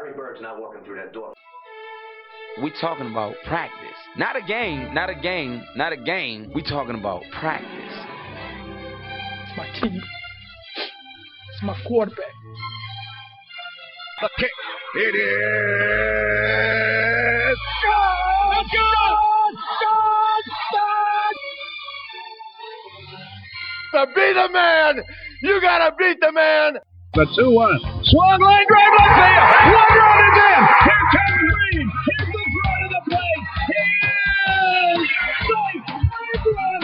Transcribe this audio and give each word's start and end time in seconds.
Larry 0.00 0.14
Bird's 0.16 0.40
not 0.40 0.58
walking 0.58 0.82
through 0.84 0.96
that 0.96 1.12
door. 1.12 1.34
We 2.62 2.72
talking 2.80 3.10
about 3.10 3.34
practice. 3.46 3.96
Not 4.16 4.34
a 4.34 4.40
game, 4.40 4.94
not 4.94 5.10
a 5.10 5.14
game, 5.14 5.62
not 5.76 5.92
a 5.92 5.96
game. 5.96 6.50
We 6.54 6.62
talking 6.62 6.94
about 6.94 7.22
practice. 7.38 7.68
It's 9.44 9.56
my 9.58 9.66
team. 9.80 10.00
It's 11.52 11.62
my 11.62 11.76
quarterback. 11.86 12.32
The 14.22 14.30
kick. 14.38 14.50
It 14.96 15.14
is. 15.14 15.28
God! 17.84 18.64
God! 18.72 19.54
God! 20.72 21.34
To 23.92 24.06
be 24.14 24.32
the 24.32 24.48
man, 24.52 25.04
you 25.42 25.60
gotta 25.60 25.94
beat 25.98 26.20
the 26.20 26.32
man. 26.32 26.78
The 27.14 27.26
2 27.36 27.50
1. 27.50 27.99
Swung 28.10 28.40
line 28.40 28.66
drive 28.66 28.92
left 28.98 29.14
field. 29.14 29.48
One 29.72 29.98
run 29.98 30.18
is 30.26 30.38
in. 30.50 30.62
Here 30.82 31.06
comes 31.12 31.46
Bream. 31.54 31.86
Here's 32.10 32.28
the 32.34 32.42
front 32.58 32.82
of 32.82 32.90
the 32.90 33.02
plate. 33.06 33.44
He 33.70 33.82
is 34.90 35.10
safe. 35.46 35.84
Braves 36.10 36.46
run. 36.58 36.80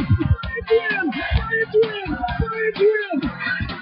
Braves 0.46 0.70
win. 0.70 1.04
Braves 1.10 1.74
win. 1.74 2.08
Braves 2.38 2.78
win. 2.78 3.30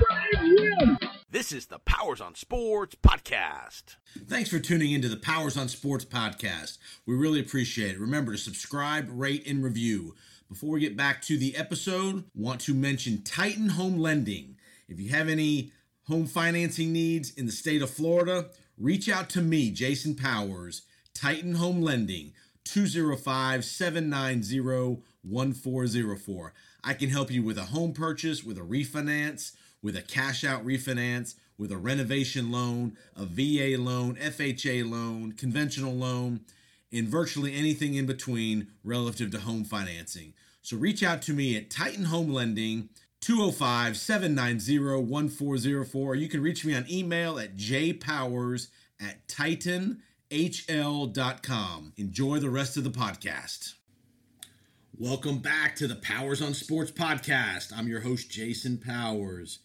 Braves 0.00 0.78
win. 0.80 0.98
This 1.30 1.52
is 1.52 1.66
the 1.66 1.80
Powers 1.80 2.22
on 2.22 2.34
Sports 2.34 2.96
podcast. 3.02 3.96
Thanks 4.26 4.48
for 4.48 4.58
tuning 4.58 4.92
into 4.92 5.10
the 5.10 5.18
Powers 5.18 5.58
on 5.58 5.68
Sports 5.68 6.06
podcast. 6.06 6.78
We 7.04 7.14
really 7.14 7.40
appreciate 7.40 7.90
it. 7.90 8.00
Remember 8.00 8.32
to 8.32 8.38
subscribe, 8.38 9.08
rate, 9.10 9.46
and 9.46 9.62
review. 9.62 10.14
Before 10.48 10.70
we 10.70 10.80
get 10.80 10.96
back 10.96 11.20
to 11.22 11.36
the 11.36 11.56
episode, 11.56 12.24
want 12.34 12.62
to 12.62 12.72
mention 12.72 13.22
Titan 13.22 13.68
Home 13.70 13.98
Lending. 13.98 14.56
If 14.88 14.98
you 14.98 15.10
have 15.10 15.28
any 15.28 15.72
home 16.06 16.26
financing 16.26 16.92
needs 16.92 17.30
in 17.34 17.46
the 17.46 17.52
state 17.52 17.82
of 17.82 17.90
Florida, 17.90 18.46
reach 18.78 19.08
out 19.08 19.30
to 19.30 19.40
me, 19.40 19.70
Jason 19.70 20.14
Powers, 20.14 20.82
Titan 21.14 21.54
Home 21.54 21.80
Lending, 21.80 22.32
205 22.64 23.64
790 23.64 25.02
1404. 25.22 26.52
I 26.82 26.94
can 26.94 27.08
help 27.08 27.30
you 27.30 27.42
with 27.42 27.58
a 27.58 27.64
home 27.64 27.92
purchase, 27.92 28.44
with 28.44 28.58
a 28.58 28.62
refinance, 28.62 29.52
with 29.82 29.96
a 29.96 30.02
cash 30.02 30.44
out 30.44 30.64
refinance, 30.66 31.34
with 31.56 31.72
a 31.72 31.76
renovation 31.76 32.50
loan, 32.50 32.96
a 33.16 33.24
VA 33.24 33.80
loan, 33.80 34.16
FHA 34.16 34.90
loan, 34.90 35.32
conventional 35.32 35.94
loan, 35.94 36.40
and 36.92 37.08
virtually 37.08 37.54
anything 37.54 37.94
in 37.94 38.06
between 38.06 38.68
relative 38.82 39.30
to 39.30 39.40
home 39.40 39.64
financing. 39.64 40.34
So 40.62 40.76
reach 40.76 41.02
out 41.02 41.22
to 41.22 41.32
me 41.32 41.56
at 41.56 41.70
Titan 41.70 42.04
Home 42.04 42.32
Lending, 42.32 42.88
205 42.88 43.03
790 43.26 44.78
1404. 44.78 46.14
You 46.14 46.28
can 46.28 46.42
reach 46.42 46.62
me 46.62 46.74
on 46.74 46.84
email 46.90 47.38
at 47.38 47.56
jpowers 47.56 48.68
at 49.00 49.26
titanhl.com. 49.28 50.02
Enjoy 51.96 52.38
the 52.38 52.50
rest 52.50 52.76
of 52.76 52.84
the 52.84 52.90
podcast. 52.90 53.76
Welcome 54.98 55.38
back 55.38 55.74
to 55.76 55.86
the 55.86 55.94
Powers 55.96 56.42
on 56.42 56.52
Sports 56.52 56.90
podcast. 56.90 57.72
I'm 57.74 57.88
your 57.88 58.02
host, 58.02 58.30
Jason 58.30 58.76
Powers. 58.76 59.60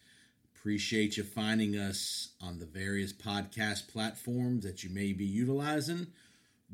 Appreciate 0.56 1.18
you 1.18 1.24
finding 1.24 1.76
us 1.76 2.30
on 2.42 2.60
the 2.60 2.66
various 2.66 3.12
podcast 3.12 3.90
platforms 3.90 4.64
that 4.64 4.86
you 4.86 4.90
may 4.90 5.12
be 5.12 5.26
utilizing 5.26 6.08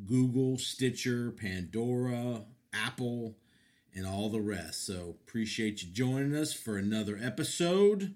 Google, 0.05 0.59
Stitcher, 0.59 1.31
Pandora, 1.31 2.44
Apple, 2.73 3.38
and 3.95 4.05
all 4.05 4.29
the 4.29 4.41
rest. 4.41 4.85
So 4.85 5.15
appreciate 5.25 5.81
you 5.81 5.89
joining 5.89 6.35
us 6.35 6.53
for 6.53 6.77
another 6.77 7.17
episode. 7.21 8.13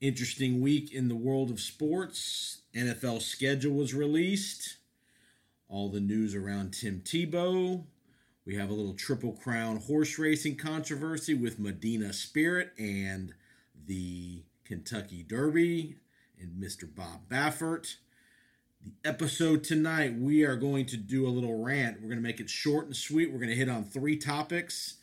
Interesting 0.00 0.60
week 0.60 0.92
in 0.92 1.08
the 1.08 1.14
world 1.14 1.50
of 1.50 1.60
sports. 1.60 2.62
NFL 2.74 3.22
schedule 3.22 3.74
was 3.74 3.94
released. 3.94 4.76
All 5.68 5.88
the 5.88 6.00
news 6.00 6.34
around 6.34 6.72
Tim 6.72 7.00
Tebow. 7.04 7.84
We 8.44 8.56
have 8.56 8.70
a 8.70 8.74
little 8.74 8.94
Triple 8.94 9.32
Crown 9.32 9.76
horse 9.76 10.18
racing 10.18 10.56
controversy 10.56 11.34
with 11.34 11.60
Medina 11.60 12.12
Spirit 12.12 12.72
and 12.78 13.32
the 13.86 14.42
Kentucky 14.64 15.22
Derby 15.22 15.96
and 16.40 16.60
Mr. 16.60 16.92
Bob 16.92 17.28
Baffert. 17.28 17.96
The 18.82 18.92
episode 19.04 19.62
tonight, 19.62 20.14
we 20.18 20.42
are 20.42 20.56
going 20.56 20.86
to 20.86 20.96
do 20.96 21.26
a 21.26 21.28
little 21.28 21.62
rant. 21.62 21.98
We're 22.00 22.08
going 22.08 22.16
to 22.16 22.26
make 22.26 22.40
it 22.40 22.48
short 22.48 22.86
and 22.86 22.96
sweet. 22.96 23.30
We're 23.30 23.38
going 23.38 23.50
to 23.50 23.54
hit 23.54 23.68
on 23.68 23.84
three 23.84 24.16
topics. 24.16 24.96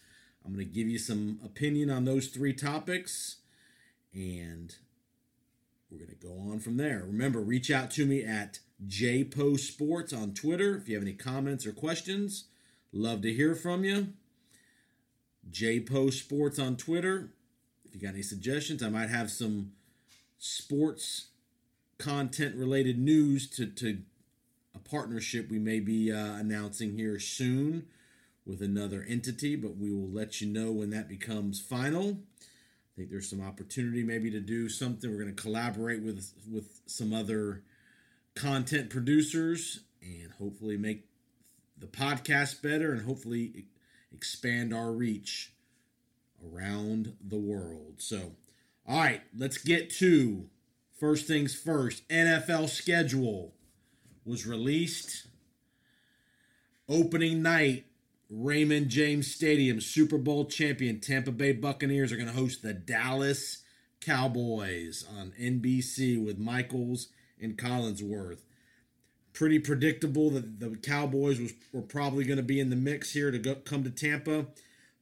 I'm 0.43 0.51
going 0.51 0.65
to 0.65 0.73
give 0.73 0.87
you 0.87 0.97
some 0.97 1.39
opinion 1.45 1.91
on 1.91 2.03
those 2.03 2.27
three 2.27 2.53
topics, 2.53 3.35
and 4.13 4.75
we're 5.91 5.99
going 5.99 6.09
to 6.09 6.15
go 6.15 6.33
on 6.51 6.59
from 6.59 6.77
there. 6.77 7.03
Remember, 7.05 7.39
reach 7.39 7.69
out 7.69 7.91
to 7.91 8.07
me 8.07 8.23
at 8.23 8.59
JPO 8.87 9.59
Sports 9.59 10.11
on 10.11 10.33
Twitter 10.33 10.75
if 10.75 10.89
you 10.89 10.95
have 10.95 11.03
any 11.03 11.13
comments 11.13 11.67
or 11.67 11.71
questions. 11.71 12.45
Love 12.91 13.21
to 13.21 13.31
hear 13.31 13.53
from 13.53 13.83
you. 13.83 14.07
JPO 15.51 16.13
Sports 16.13 16.57
on 16.57 16.77
Twitter. 16.77 17.29
If 17.85 17.93
you 17.93 18.01
got 18.01 18.15
any 18.15 18.23
suggestions, 18.23 18.81
I 18.81 18.89
might 18.89 19.11
have 19.11 19.29
some 19.29 19.73
sports 20.39 21.27
content 21.97 22.55
related 22.55 22.97
news 22.97 23.49
to, 23.51 23.65
to 23.65 23.99
a 24.75 24.79
partnership 24.79 25.49
we 25.49 25.59
may 25.59 25.79
be 25.79 26.11
uh, 26.11 26.35
announcing 26.35 26.95
here 26.95 27.19
soon 27.19 27.87
with 28.45 28.61
another 28.61 29.05
entity, 29.07 29.55
but 29.55 29.75
we 29.77 29.91
will 29.91 30.09
let 30.09 30.39
you 30.39 30.47
know 30.47 30.71
when 30.71 30.89
that 30.91 31.09
becomes 31.09 31.59
final. 31.59 32.17
I 32.41 32.95
think 32.95 33.09
there's 33.09 33.29
some 33.29 33.41
opportunity 33.41 34.03
maybe 34.03 34.31
to 34.31 34.39
do 34.39 34.69
something. 34.69 35.09
We're 35.09 35.21
going 35.21 35.35
to 35.35 35.41
collaborate 35.41 36.01
with 36.01 36.33
with 36.51 36.81
some 36.85 37.13
other 37.13 37.61
content 38.35 38.89
producers 38.89 39.81
and 40.01 40.31
hopefully 40.39 40.77
make 40.77 41.07
the 41.77 41.87
podcast 41.87 42.61
better 42.61 42.91
and 42.91 43.01
hopefully 43.03 43.65
expand 44.13 44.73
our 44.73 44.91
reach 44.91 45.51
around 46.45 47.15
the 47.21 47.37
world. 47.37 47.95
So, 47.97 48.31
all 48.87 48.97
right, 48.97 49.21
let's 49.37 49.57
get 49.57 49.89
to 49.95 50.49
first 50.99 51.27
things 51.27 51.55
first. 51.55 52.07
NFL 52.09 52.69
schedule 52.69 53.53
was 54.25 54.45
released. 54.45 55.27
Opening 56.89 57.41
night, 57.41 57.85
Raymond 58.29 58.89
James 58.89 59.33
Stadium, 59.33 59.79
Super 59.79 60.17
Bowl 60.17 60.45
champion 60.45 60.99
Tampa 60.99 61.31
Bay 61.31 61.53
Buccaneers 61.53 62.11
are 62.11 62.17
going 62.17 62.27
to 62.27 62.33
host 62.33 62.61
the 62.61 62.73
Dallas 62.73 63.63
Cowboys 64.01 65.05
on 65.17 65.33
NBC 65.39 66.23
with 66.23 66.37
Michaels 66.37 67.07
and 67.41 67.57
Collinsworth. 67.57 68.39
Pretty 69.33 69.59
predictable 69.59 70.29
that 70.31 70.59
the 70.59 70.75
Cowboys 70.77 71.39
was, 71.39 71.53
were 71.71 71.81
probably 71.81 72.25
going 72.25 72.37
to 72.37 72.43
be 72.43 72.59
in 72.59 72.69
the 72.69 72.75
mix 72.75 73.13
here 73.13 73.31
to 73.31 73.37
go, 73.37 73.55
come 73.55 73.83
to 73.83 73.91
Tampa. 73.91 74.47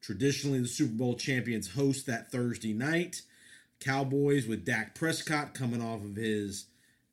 Traditionally, 0.02 0.60
the 0.60 0.68
Super 0.68 0.94
Bowl 0.94 1.16
champions 1.16 1.72
host 1.72 2.06
that 2.06 2.32
Thursday 2.32 2.74
night. 2.74 3.22
Cowboys 3.86 4.48
with 4.48 4.66
Dak 4.66 4.96
Prescott 4.96 5.54
coming 5.54 5.82
off 5.82 6.04
of 6.04 6.16
his 6.16 6.66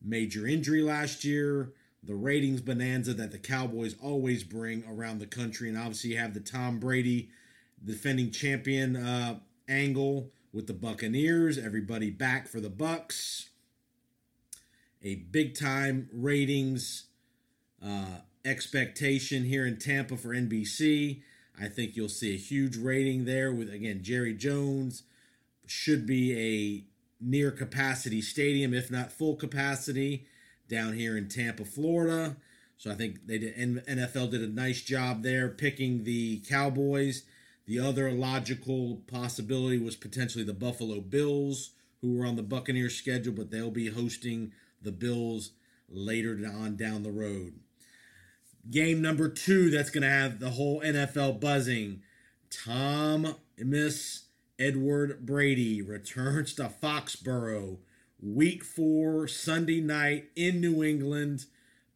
major 0.03 0.47
injury 0.47 0.83
last 0.83 1.23
year. 1.23 1.75
The 2.03 2.15
ratings 2.15 2.63
bonanza 2.63 3.13
that 3.15 3.31
the 3.31 3.39
Cowboys 3.39 3.95
always 4.03 4.43
bring 4.43 4.83
around 4.89 5.19
the 5.19 5.27
country. 5.27 5.69
And 5.69 5.77
obviously, 5.77 6.11
you 6.11 6.19
have 6.19 6.33
the 6.33 6.41
Tom 6.41 6.79
Brady 6.81 7.29
defending 7.85 8.31
champion 8.31 8.97
uh, 8.97 9.39
angle 9.69 10.31
with 10.53 10.67
the 10.67 10.73
Buccaneers. 10.73 11.59
Everybody 11.59 12.11
back 12.11 12.49
for 12.49 12.59
the 12.59 12.71
Bucks. 12.71 13.51
A 15.03 15.17
big 15.17 15.55
time 15.55 16.09
ratings 16.11 17.05
uh, 17.85 18.21
expectation 18.45 19.45
here 19.45 19.67
in 19.67 19.77
Tampa 19.79 20.17
for 20.17 20.31
NBC. 20.31 21.21
I 21.61 21.69
think 21.69 21.97
you'll 21.97 22.09
see 22.09 22.35
a 22.35 22.39
huge 22.39 22.77
rating 22.77 23.27
there 23.27 23.53
with, 23.53 23.71
again, 23.71 24.03
Jerry 24.03 24.33
Jones. 24.33 25.03
Should 25.67 26.07
be 26.07 26.37
a 26.37 26.85
near 27.25 27.51
capacity 27.51 28.21
stadium, 28.21 28.75
if 28.75 28.91
not 28.91 29.13
full 29.13 29.37
capacity, 29.37 30.27
down 30.69 30.95
here 30.95 31.17
in 31.17 31.29
Tampa, 31.29 31.65
Florida. 31.65 32.37
So 32.77 32.91
I 32.91 32.95
think 32.95 33.27
they 33.27 33.39
did, 33.39 33.57
NFL 33.57 34.33
did 34.33 34.43
a 34.43 34.49
nice 34.49 34.83
job 34.83 35.23
there 35.23 35.49
picking 35.49 36.03
the 36.03 36.41
Cowboys. 36.49 37.23
The 37.67 37.79
other 37.79 38.11
logical 38.11 39.03
possibility 39.07 39.79
was 39.79 39.95
potentially 39.95 40.43
the 40.43 40.53
Buffalo 40.53 41.01
Bills, 41.01 41.71
who 42.01 42.17
were 42.17 42.27
on 42.27 42.35
the 42.35 42.43
Buccaneers 42.43 42.97
schedule, 42.97 43.33
but 43.33 43.53
they'll 43.53 43.71
be 43.71 43.89
hosting 43.89 44.53
the 44.83 44.91
Bills 44.91 45.53
later 45.89 46.37
on 46.45 46.77
down 46.77 47.05
the 47.05 47.13
road. 47.13 47.61
Game 48.69 49.01
number 49.01 49.29
two 49.29 49.71
that's 49.71 49.91
going 49.91 50.03
to 50.03 50.09
have 50.09 50.41
the 50.41 50.51
whole 50.51 50.81
NFL 50.81 51.41
buzzing. 51.41 52.03
Tom 52.51 53.37
Miss 53.57 54.25
Edward 54.59 55.25
Brady 55.25 55.83
returns 55.83 56.55
to 56.55 56.65
Foxborough. 56.65 57.79
Week 58.21 58.63
four, 58.63 59.27
Sunday 59.27 59.81
night 59.81 60.27
in 60.37 60.61
New 60.61 60.83
England. 60.83 61.47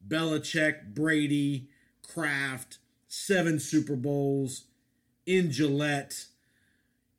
Belichick, 0.05 0.93
Brady, 0.93 1.69
Kraft, 2.01 2.79
seven 3.07 3.59
Super 3.59 3.95
Bowls 3.95 4.65
in 5.25 5.51
Gillette. 5.51 6.25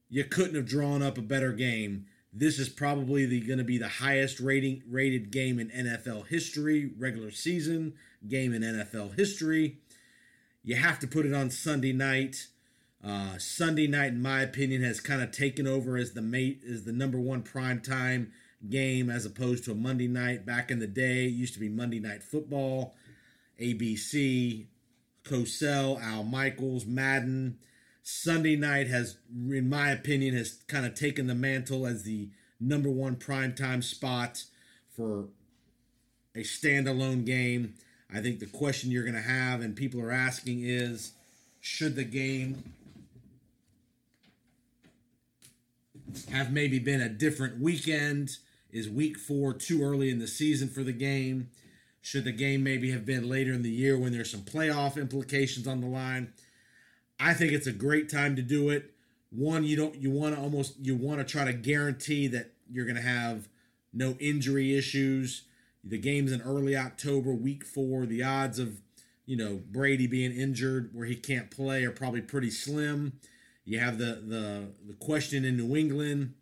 You 0.09 0.25
couldn't 0.25 0.57
have 0.57 0.67
drawn 0.67 1.03
up 1.03 1.19
a 1.19 1.23
better 1.23 1.53
game. 1.53 2.07
This 2.33 2.59
is 2.59 2.69
probably 2.69 3.41
going 3.41 3.59
to 3.59 3.65
be 3.65 3.79
the 3.79 3.89
highest 3.89 4.41
rating 4.41 4.83
rated 4.89 5.31
game 5.31 5.59
in 5.59 5.71
NFL 5.71 6.29
history, 6.29 6.91
regular 6.99 7.31
season 7.31 7.95
game 8.27 8.53
in 8.53 8.63
NFL 8.63 9.17
history. 9.17 9.79
You 10.63 10.77
have 10.77 10.99
to 11.01 11.07
put 11.07 11.27
it 11.27 11.35
on 11.35 11.51
Sunday 11.51 11.93
night. 11.93 12.49
Uh, 13.05 13.39
Sunday 13.39 13.87
night, 13.87 14.09
in 14.09 14.23
my 14.23 14.43
opinion, 14.43 14.83
has 14.83 15.01
kind 15.01 15.23
of 15.23 15.31
taken 15.31 15.67
over 15.67 15.97
as 15.97 16.13
the 16.13 16.23
mate 16.23 16.63
as 16.69 16.85
the 16.85 16.93
number 16.93 17.19
one 17.19 17.43
prime 17.43 17.81
time 17.81 18.33
game 18.69 19.09
as 19.09 19.25
opposed 19.25 19.65
to 19.65 19.73
a 19.73 19.75
Monday 19.75 20.09
night. 20.09 20.45
Back 20.45 20.71
in 20.71 20.81
the 20.81 20.87
day, 20.87 21.27
it 21.27 21.33
used 21.33 21.55
to 21.55 21.61
be 21.61 21.69
Monday 21.69 22.01
Night 22.01 22.23
Football, 22.23 22.97
ABC, 23.61 24.67
Cosell, 25.25 26.03
Al 26.03 26.25
Michaels, 26.25 26.87
Madden. 26.87 27.59
Sunday 28.03 28.57
night 28.57 28.89
has, 28.89 29.19
in 29.31 29.69
my 29.69 29.91
opinion, 29.91 30.35
has 30.35 30.61
kind 30.67 30.87
of 30.87 30.95
taken 30.95 31.27
the 31.27 31.35
mantle 31.35 31.87
as 31.87 32.03
the 32.03 32.31
number 32.59 32.91
one 32.91 33.17
primetime 33.17 33.85
spot 33.85 34.43
for 34.89 35.29
a 36.35 36.41
standalone 36.41 37.25
game. 37.25 37.75
I 38.13 38.21
think 38.21 38.41
the 38.41 38.47
question 38.47 38.91
you're 38.91 39.05
going 39.05 39.15
to 39.15 39.21
have 39.21 39.61
and 39.61 39.77
people 39.77 40.01
are 40.01 40.11
asking 40.11 40.61
is 40.65 41.13
should 41.61 41.95
the 41.95 42.05
game 42.05 42.63
have 46.31 46.53
maybe 46.53 46.79
been 46.79 47.01
a 47.01 47.09
different 47.09 47.61
weekend? 47.61 48.39
Is 48.71 48.89
week 48.89 49.19
four 49.19 49.55
too 49.55 49.83
early 49.83 50.11
in 50.11 50.19
the 50.19 50.27
season 50.27 50.69
for 50.69 50.83
the 50.83 50.93
game? 50.93 51.49
Should 52.01 52.25
the 52.25 52.33
game 52.33 52.63
maybe 52.63 52.91
have 52.93 53.05
been 53.05 53.29
later 53.29 53.53
in 53.53 53.63
the 53.63 53.71
year 53.71 53.99
when 53.99 54.13
there's 54.13 54.31
some 54.31 54.43
playoff 54.43 54.97
implications 54.97 55.67
on 55.67 55.81
the 55.81 55.87
line? 55.87 56.33
I 57.19 57.35
think 57.35 57.53
it's 57.53 57.67
a 57.67 57.73
great 57.73 58.09
time 58.09 58.37
to 58.37 58.43
do 58.43 58.71
it. 58.71 58.93
One, 59.31 59.65
you 59.65 59.77
don't 59.77 59.97
you 59.97 60.11
want 60.11 60.35
to 60.35 60.41
almost 60.41 60.79
you 60.81 60.97
want 60.97 61.19
to 61.19 61.25
try 61.25 61.45
to 61.45 61.53
guarantee 61.53 62.29
that 62.29 62.53
you're 62.71 62.85
going 62.85 62.97
to 62.97 63.03
have 63.03 63.49
no 63.93 64.17
injury 64.21 64.77
issues. 64.77 65.45
The 65.85 65.99
game's 65.99 66.33
in 66.33 66.43
early 66.43 66.77
October, 66.77 67.33
week 67.33 67.65
4. 67.65 68.07
The 68.07 68.23
odds 68.23 68.59
of, 68.59 68.81
you 69.27 69.37
know, 69.37 69.61
Brady 69.71 70.07
being 70.07 70.33
injured 70.33 70.91
where 70.93 71.07
he 71.07 71.15
can't 71.15 71.51
play 71.51 71.85
are 71.85 71.91
probably 71.91 72.21
pretty 72.21 72.51
slim. 72.51 73.21
You 73.69 73.81
have 73.81 73.99
the 73.99 74.23
the 74.27 74.69
the 74.87 74.95
question 74.95 75.45
in 75.45 75.59
New 75.59 75.77
England, 75.77 76.33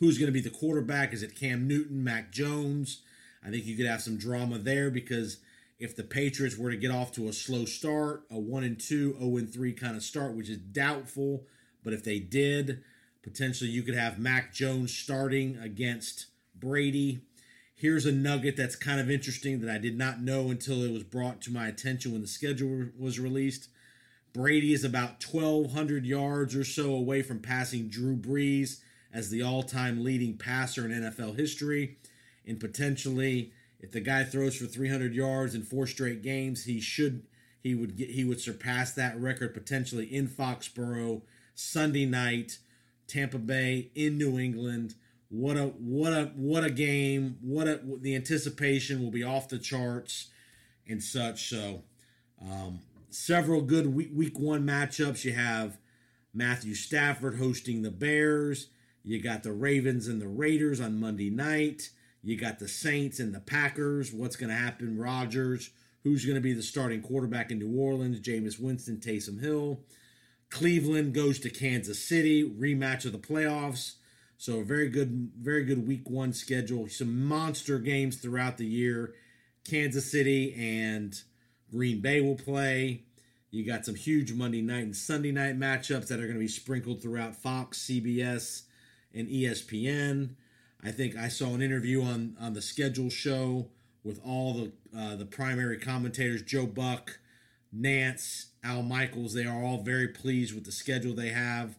who's 0.00 0.18
going 0.18 0.26
to 0.26 0.32
be 0.32 0.40
the 0.40 0.50
quarterback? 0.50 1.12
Is 1.12 1.22
it 1.22 1.38
Cam 1.38 1.68
Newton, 1.68 2.02
Mac 2.02 2.32
Jones? 2.32 3.02
I 3.46 3.50
think 3.50 3.64
you 3.64 3.76
could 3.76 3.86
have 3.86 4.02
some 4.02 4.16
drama 4.16 4.58
there 4.58 4.90
because 4.90 5.38
if 5.78 5.94
the 5.94 6.02
Patriots 6.02 6.58
were 6.58 6.72
to 6.72 6.76
get 6.76 6.90
off 6.90 7.12
to 7.12 7.28
a 7.28 7.32
slow 7.32 7.64
start, 7.64 8.24
a 8.28 8.36
1 8.36 8.64
and 8.64 8.80
2, 8.80 9.18
0 9.18 9.36
and 9.36 9.52
3 9.52 9.72
kind 9.72 9.96
of 9.96 10.02
start, 10.02 10.34
which 10.34 10.48
is 10.48 10.58
doubtful, 10.58 11.44
but 11.84 11.92
if 11.92 12.02
they 12.02 12.18
did, 12.18 12.82
potentially 13.22 13.70
you 13.70 13.84
could 13.84 13.94
have 13.94 14.18
Mac 14.18 14.52
Jones 14.52 14.92
starting 14.92 15.58
against 15.58 16.26
Brady. 16.58 17.20
Here's 17.72 18.04
a 18.04 18.10
nugget 18.10 18.56
that's 18.56 18.74
kind 18.74 18.98
of 18.98 19.12
interesting 19.12 19.60
that 19.60 19.70
I 19.70 19.78
did 19.78 19.96
not 19.96 20.20
know 20.20 20.50
until 20.50 20.82
it 20.82 20.90
was 20.90 21.04
brought 21.04 21.40
to 21.42 21.52
my 21.52 21.68
attention 21.68 22.10
when 22.10 22.20
the 22.20 22.26
schedule 22.26 22.86
was 22.98 23.20
released. 23.20 23.68
Brady 24.32 24.72
is 24.72 24.84
about 24.84 25.24
1,200 25.24 26.06
yards 26.06 26.54
or 26.54 26.64
so 26.64 26.94
away 26.94 27.22
from 27.22 27.40
passing 27.40 27.88
Drew 27.88 28.16
Brees 28.16 28.80
as 29.12 29.30
the 29.30 29.42
all 29.42 29.62
time 29.62 30.04
leading 30.04 30.36
passer 30.36 30.84
in 30.84 30.92
NFL 30.92 31.36
history. 31.36 31.98
And 32.46 32.60
potentially, 32.60 33.52
if 33.80 33.90
the 33.90 34.00
guy 34.00 34.24
throws 34.24 34.56
for 34.56 34.66
300 34.66 35.14
yards 35.14 35.54
in 35.54 35.62
four 35.62 35.86
straight 35.86 36.22
games, 36.22 36.64
he 36.64 36.80
should. 36.80 37.26
He 37.62 37.74
would 37.74 37.96
get, 37.96 38.10
he 38.10 38.24
would 38.24 38.40
surpass 38.40 38.92
that 38.94 39.20
record 39.20 39.52
potentially 39.52 40.06
in 40.06 40.28
Foxborough 40.28 41.22
Sunday 41.54 42.06
night, 42.06 42.58
Tampa 43.06 43.38
Bay 43.38 43.90
in 43.94 44.16
New 44.16 44.38
England. 44.38 44.94
What 45.28 45.56
a 45.56 45.66
what 45.66 46.12
a 46.12 46.32
what 46.34 46.64
a 46.64 46.70
game! 46.70 47.36
What 47.42 47.68
a 47.68 47.80
the 48.00 48.16
anticipation 48.16 49.02
will 49.02 49.10
be 49.10 49.22
off 49.22 49.48
the 49.48 49.58
charts 49.58 50.28
and 50.88 51.02
such. 51.02 51.50
So, 51.50 51.82
um, 52.42 52.80
several 53.10 53.62
good 53.62 53.94
week, 53.94 54.10
week 54.14 54.38
one 54.38 54.66
matchups. 54.66 55.24
You 55.24 55.32
have 55.32 55.78
Matthew 56.32 56.74
Stafford 56.74 57.38
hosting 57.38 57.82
the 57.82 57.90
Bears. 57.90 58.68
You 59.02 59.20
got 59.22 59.42
the 59.42 59.52
Ravens 59.52 60.08
and 60.08 60.20
the 60.20 60.28
Raiders 60.28 60.80
on 60.80 61.00
Monday 61.00 61.30
night. 61.30 61.90
You 62.22 62.36
got 62.36 62.58
the 62.58 62.68
Saints 62.68 63.18
and 63.18 63.34
the 63.34 63.40
Packers. 63.40 64.12
What's 64.12 64.36
going 64.36 64.50
to 64.50 64.56
happen? 64.56 64.98
Rodgers. 64.98 65.70
Who's 66.04 66.24
going 66.24 66.36
to 66.36 66.40
be 66.40 66.52
the 66.52 66.62
starting 66.62 67.02
quarterback 67.02 67.50
in 67.50 67.58
New 67.58 67.78
Orleans? 67.78 68.20
Jameis 68.20 68.60
Winston, 68.60 68.98
Taysom 68.98 69.40
Hill. 69.40 69.80
Cleveland 70.50 71.14
goes 71.14 71.38
to 71.40 71.50
Kansas 71.50 72.02
City. 72.02 72.42
Rematch 72.42 73.04
of 73.04 73.12
the 73.12 73.18
playoffs. 73.18 73.94
So 74.36 74.62
very 74.62 74.88
good, 74.88 75.30
very 75.38 75.64
good 75.64 75.86
week 75.86 76.08
one 76.08 76.32
schedule. 76.32 76.88
Some 76.88 77.26
monster 77.26 77.78
games 77.78 78.16
throughout 78.16 78.56
the 78.56 78.66
year. 78.66 79.14
Kansas 79.68 80.10
City 80.10 80.54
and 80.58 81.22
Green 81.70 82.00
Bay 82.00 82.20
will 82.20 82.36
play. 82.36 83.02
You 83.50 83.64
got 83.64 83.84
some 83.84 83.94
huge 83.94 84.32
Monday 84.32 84.62
night 84.62 84.84
and 84.84 84.96
Sunday 84.96 85.32
night 85.32 85.58
matchups 85.58 86.08
that 86.08 86.20
are 86.20 86.24
going 86.24 86.34
to 86.34 86.40
be 86.40 86.48
sprinkled 86.48 87.02
throughout 87.02 87.34
Fox, 87.34 87.78
CBS, 87.78 88.62
and 89.12 89.28
ESPN. 89.28 90.30
I 90.82 90.90
think 90.92 91.16
I 91.16 91.28
saw 91.28 91.54
an 91.54 91.62
interview 91.62 92.02
on 92.02 92.36
on 92.40 92.54
the 92.54 92.62
schedule 92.62 93.10
show 93.10 93.68
with 94.04 94.20
all 94.24 94.54
the 94.54 94.72
uh, 94.96 95.16
the 95.16 95.26
primary 95.26 95.78
commentators, 95.78 96.42
Joe 96.42 96.66
Buck, 96.66 97.18
Nance, 97.72 98.46
Al 98.62 98.82
Michaels. 98.82 99.34
They 99.34 99.44
are 99.44 99.62
all 99.62 99.82
very 99.82 100.08
pleased 100.08 100.54
with 100.54 100.64
the 100.64 100.72
schedule 100.72 101.14
they 101.14 101.30
have. 101.30 101.76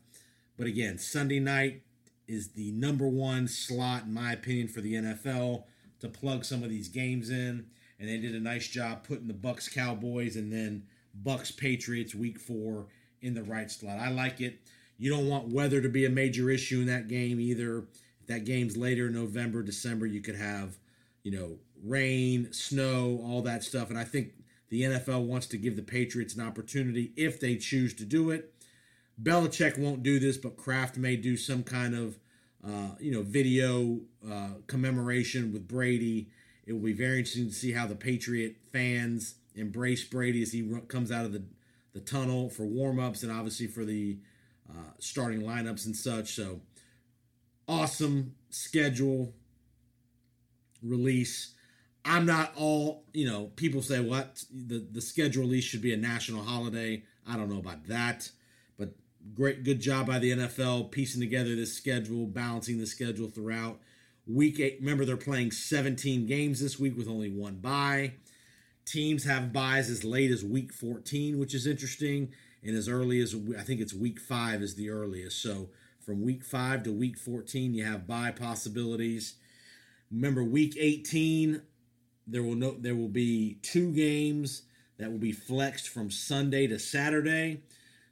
But 0.58 0.68
again, 0.68 0.98
Sunday 0.98 1.40
night 1.40 1.82
is 2.28 2.50
the 2.50 2.72
number 2.72 3.08
one 3.08 3.48
slot, 3.48 4.04
in 4.04 4.14
my 4.14 4.34
opinion, 4.34 4.68
for 4.68 4.82
the 4.82 4.94
NFL 4.94 5.64
to 6.00 6.08
plug 6.08 6.46
some 6.46 6.64
of 6.64 6.70
these 6.70 6.88
games 6.88 7.30
in. 7.30 7.68
And 8.02 8.10
they 8.10 8.18
did 8.18 8.34
a 8.34 8.40
nice 8.40 8.68
job 8.68 9.04
putting 9.04 9.28
the 9.28 9.34
Bucks 9.34 9.70
Cowboys 9.70 10.36
and 10.36 10.52
then 10.52 10.88
Bucks 11.14 11.52
Patriots 11.52 12.16
week 12.16 12.40
four 12.40 12.88
in 13.22 13.36
the 13.36 13.44
right 13.44 13.70
slot. 13.70 14.00
I 14.00 14.10
like 14.10 14.42
it. 14.42 14.60
You 14.98 15.12
don't 15.12 15.28
want 15.28 15.50
weather 15.50 15.82
to 15.82 15.88
be 15.88 16.06
a 16.06 16.10
major 16.10 16.50
issue 16.50 16.80
in 16.80 16.88
that 16.88 17.08
game 17.08 17.40
either. 17.40 17.86
If 18.20 18.26
that 18.26 18.44
game's 18.44 18.76
later 18.76 19.12
November, 19.12 19.62
December, 19.62 20.08
you 20.08 20.20
could 20.20 20.36
have, 20.36 20.80
you 21.22 21.32
know, 21.32 21.58
rain, 21.84 22.52
snow, 22.52 23.22
all 23.24 23.44
that 23.44 23.64
stuff. 23.64 23.92
And 23.92 24.00
I 24.00 24.04
think 24.04 24.32
the 24.70 24.82
NFL 24.82 25.26
wants 25.28 25.46
to 25.48 25.58
give 25.58 25.76
the 25.76 25.84
Patriots 25.84 26.34
an 26.34 26.42
opportunity 26.42 27.12
if 27.16 27.40
they 27.40 27.56
choose 27.56 27.94
to 27.96 28.04
do 28.04 28.32
it. 28.32 28.52
Belichick 29.22 29.78
won't 29.78 30.02
do 30.02 30.20
this, 30.20 30.38
but 30.38 30.58
Kraft 30.58 30.98
may 30.98 31.16
do 31.18 31.38
some 31.38 31.62
kind 31.62 31.94
of, 31.94 32.18
uh, 32.66 32.96
you 33.00 33.12
know, 33.12 33.22
video 33.22 34.00
uh, 34.28 34.56
commemoration 34.66 35.54
with 35.54 35.68
Brady. 35.68 36.30
It 36.66 36.74
will 36.74 36.80
be 36.80 36.94
very 36.94 37.20
interesting 37.20 37.48
to 37.48 37.54
see 37.54 37.72
how 37.72 37.88
the 37.88 37.96
Patriot 37.96 38.58
fans 38.72 39.36
embrace 39.56 40.04
Brady 40.04 40.42
as 40.42 40.52
he 40.52 40.70
comes 40.88 41.12
out 41.12 41.26
of 41.26 41.34
the, 41.34 41.44
the 41.94 42.00
tunnel 42.00 42.50
for 42.50 42.64
warm-ups 42.64 43.24
and 43.24 43.32
obviously 43.32 43.68
for 43.68 43.84
the 43.84 44.18
uh, 44.70 44.92
starting 45.00 45.42
lineups 45.42 45.86
and 45.86 45.96
such. 45.96 46.34
So 46.34 46.62
awesome 47.68 48.36
schedule 48.50 49.34
release. 50.82 51.54
I'm 52.04 52.26
not 52.26 52.54
all, 52.56 53.04
you 53.14 53.26
know, 53.26 53.52
people 53.56 53.82
say 53.82 54.00
what 54.00 54.44
the 54.52 54.86
the 54.92 55.02
schedule 55.02 55.44
release 55.44 55.64
should 55.64 55.82
be 55.82 55.94
a 55.94 55.98
national 55.98 56.44
holiday. 56.44 57.04
I 57.28 57.38
don't 57.38 57.50
know 57.50 57.60
about 57.60 57.86
that, 57.88 58.30
but 58.78 58.94
great 59.36 59.64
good 59.64 59.80
job 59.80 60.08
by 60.08 60.20
the 60.20 60.32
NFL 60.32 60.92
piecing 60.92 61.22
together 61.22 61.56
this 61.56 61.74
schedule, 61.74 62.26
balancing 62.26 62.80
the 62.80 62.88
schedule 62.88 63.28
throughout. 63.28 63.80
Week 64.34 64.60
8, 64.60 64.78
remember 64.80 65.04
they're 65.04 65.18
playing 65.18 65.52
17 65.52 66.26
games 66.26 66.62
this 66.62 66.80
week 66.80 66.98
with 66.98 67.10
only 67.10 67.30
one 67.30 67.56
bye. 67.56 68.14
Teams 68.86 69.26
have 69.26 69.52
byes 69.52 69.90
as 69.90 70.06
late 70.06 70.32
as 70.32 70.44
week 70.44 70.72
14, 70.72 71.38
which 71.38 71.54
is 71.54 71.68
interesting, 71.68 72.32
and 72.64 72.78
as 72.78 72.88
early 72.88 73.20
as 73.20 73.36
I 73.58 73.64
think 73.64 73.82
it's 73.82 73.94
week 73.94 74.20
5 74.20 74.62
is 74.62 74.76
the 74.76 74.90
earliest. 74.90 75.42
So 75.42 75.70
from 76.00 76.22
week 76.22 76.46
5 76.46 76.84
to 76.84 76.92
week 76.94 77.18
14 77.18 77.74
you 77.74 77.84
have 77.84 78.08
bye 78.08 78.32
possibilities. 78.32 79.36
Remember 80.10 80.44
week 80.44 80.76
18 80.80 81.62
there 82.26 82.44
will 82.44 82.56
no 82.56 82.72
there 82.72 82.96
will 82.96 83.10
be 83.10 83.58
two 83.62 83.92
games 83.92 84.64
that 84.98 85.12
will 85.12 85.20
be 85.20 85.34
flexed 85.34 85.90
from 85.90 86.10
Sunday 86.10 86.68
to 86.68 86.80
Saturday. 86.80 87.64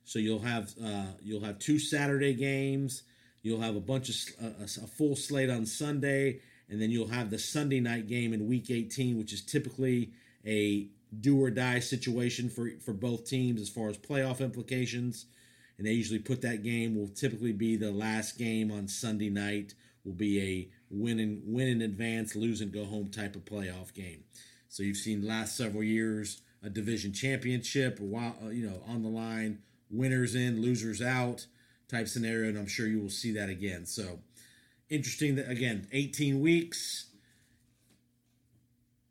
So 0.03 0.19
you'll 0.19 0.39
have 0.39 0.73
uh, 0.83 1.05
you'll 1.23 1.45
have 1.45 1.59
two 1.59 1.79
Saturday 1.79 2.33
games. 2.33 3.03
You'll 3.41 3.61
have 3.61 3.75
a 3.75 3.81
bunch 3.81 4.09
of 4.09 4.45
uh, 4.45 4.49
a, 4.59 4.63
a 4.63 4.87
full 4.87 5.15
slate 5.15 5.49
on 5.49 5.65
Sunday, 5.65 6.41
and 6.69 6.81
then 6.81 6.91
you'll 6.91 7.07
have 7.07 7.29
the 7.29 7.39
Sunday 7.39 7.79
night 7.79 8.07
game 8.07 8.33
in 8.33 8.47
Week 8.47 8.69
18, 8.69 9.17
which 9.17 9.33
is 9.33 9.41
typically 9.41 10.11
a 10.45 10.87
do 11.19 11.41
or 11.41 11.49
die 11.49 11.79
situation 11.79 12.49
for 12.49 12.69
for 12.83 12.93
both 12.93 13.25
teams 13.25 13.61
as 13.61 13.69
far 13.69 13.89
as 13.89 13.97
playoff 13.97 14.39
implications. 14.39 15.25
And 15.77 15.87
they 15.87 15.93
usually 15.93 16.19
put 16.19 16.41
that 16.41 16.61
game 16.61 16.95
will 16.97 17.07
typically 17.07 17.53
be 17.53 17.77
the 17.77 17.91
last 17.91 18.37
game 18.37 18.69
on 18.71 18.87
Sunday 18.87 19.29
night. 19.29 19.73
Will 20.03 20.13
be 20.13 20.41
a 20.41 20.69
win 20.89 21.19
and 21.19 21.41
win 21.45 21.67
in 21.67 21.81
advance, 21.81 22.35
lose 22.35 22.61
and 22.61 22.71
go 22.71 22.85
home 22.85 23.09
type 23.09 23.35
of 23.35 23.45
playoff 23.45 23.93
game. 23.93 24.23
So 24.67 24.83
you've 24.83 24.97
seen 24.97 25.25
last 25.25 25.55
several 25.55 25.83
years 25.83 26.41
a 26.61 26.69
division 26.69 27.13
championship, 27.13 27.99
while 27.99 28.35
uh, 28.43 28.49
you 28.49 28.67
know 28.67 28.81
on 28.87 29.01
the 29.03 29.09
line, 29.09 29.59
winners 29.89 30.35
in, 30.35 30.61
losers 30.61 31.01
out 31.01 31.45
type 31.89 32.07
scenario, 32.07 32.49
and 32.49 32.57
I'm 32.57 32.67
sure 32.67 32.87
you 32.87 33.01
will 33.01 33.09
see 33.09 33.31
that 33.33 33.49
again. 33.49 33.85
So 33.85 34.19
interesting 34.89 35.35
that 35.35 35.49
again, 35.49 35.87
18 35.91 36.39
weeks. 36.39 37.07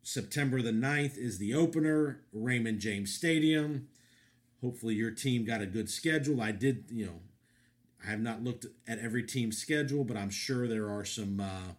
September 0.02 0.62
the 0.62 0.70
9th 0.70 1.18
is 1.18 1.37
the 1.37 1.52
opener, 1.52 2.20
Raymond 2.32 2.80
James 2.80 3.12
Stadium. 3.12 3.88
Hopefully 4.62 4.94
your 4.94 5.11
team 5.11 5.44
got 5.44 5.61
a 5.61 5.66
good 5.66 5.90
schedule. 5.90 6.40
I 6.40 6.50
did, 6.52 6.85
you 6.90 7.04
know, 7.04 7.20
I 8.04 8.11
have 8.11 8.20
not 8.20 8.42
looked 8.42 8.64
at 8.87 8.99
every 8.99 9.23
team's 9.23 9.58
schedule, 9.58 10.04
but 10.04 10.16
I'm 10.16 10.30
sure 10.30 10.66
there 10.66 10.88
are 10.88 11.04
some 11.04 11.40
uh, 11.40 11.73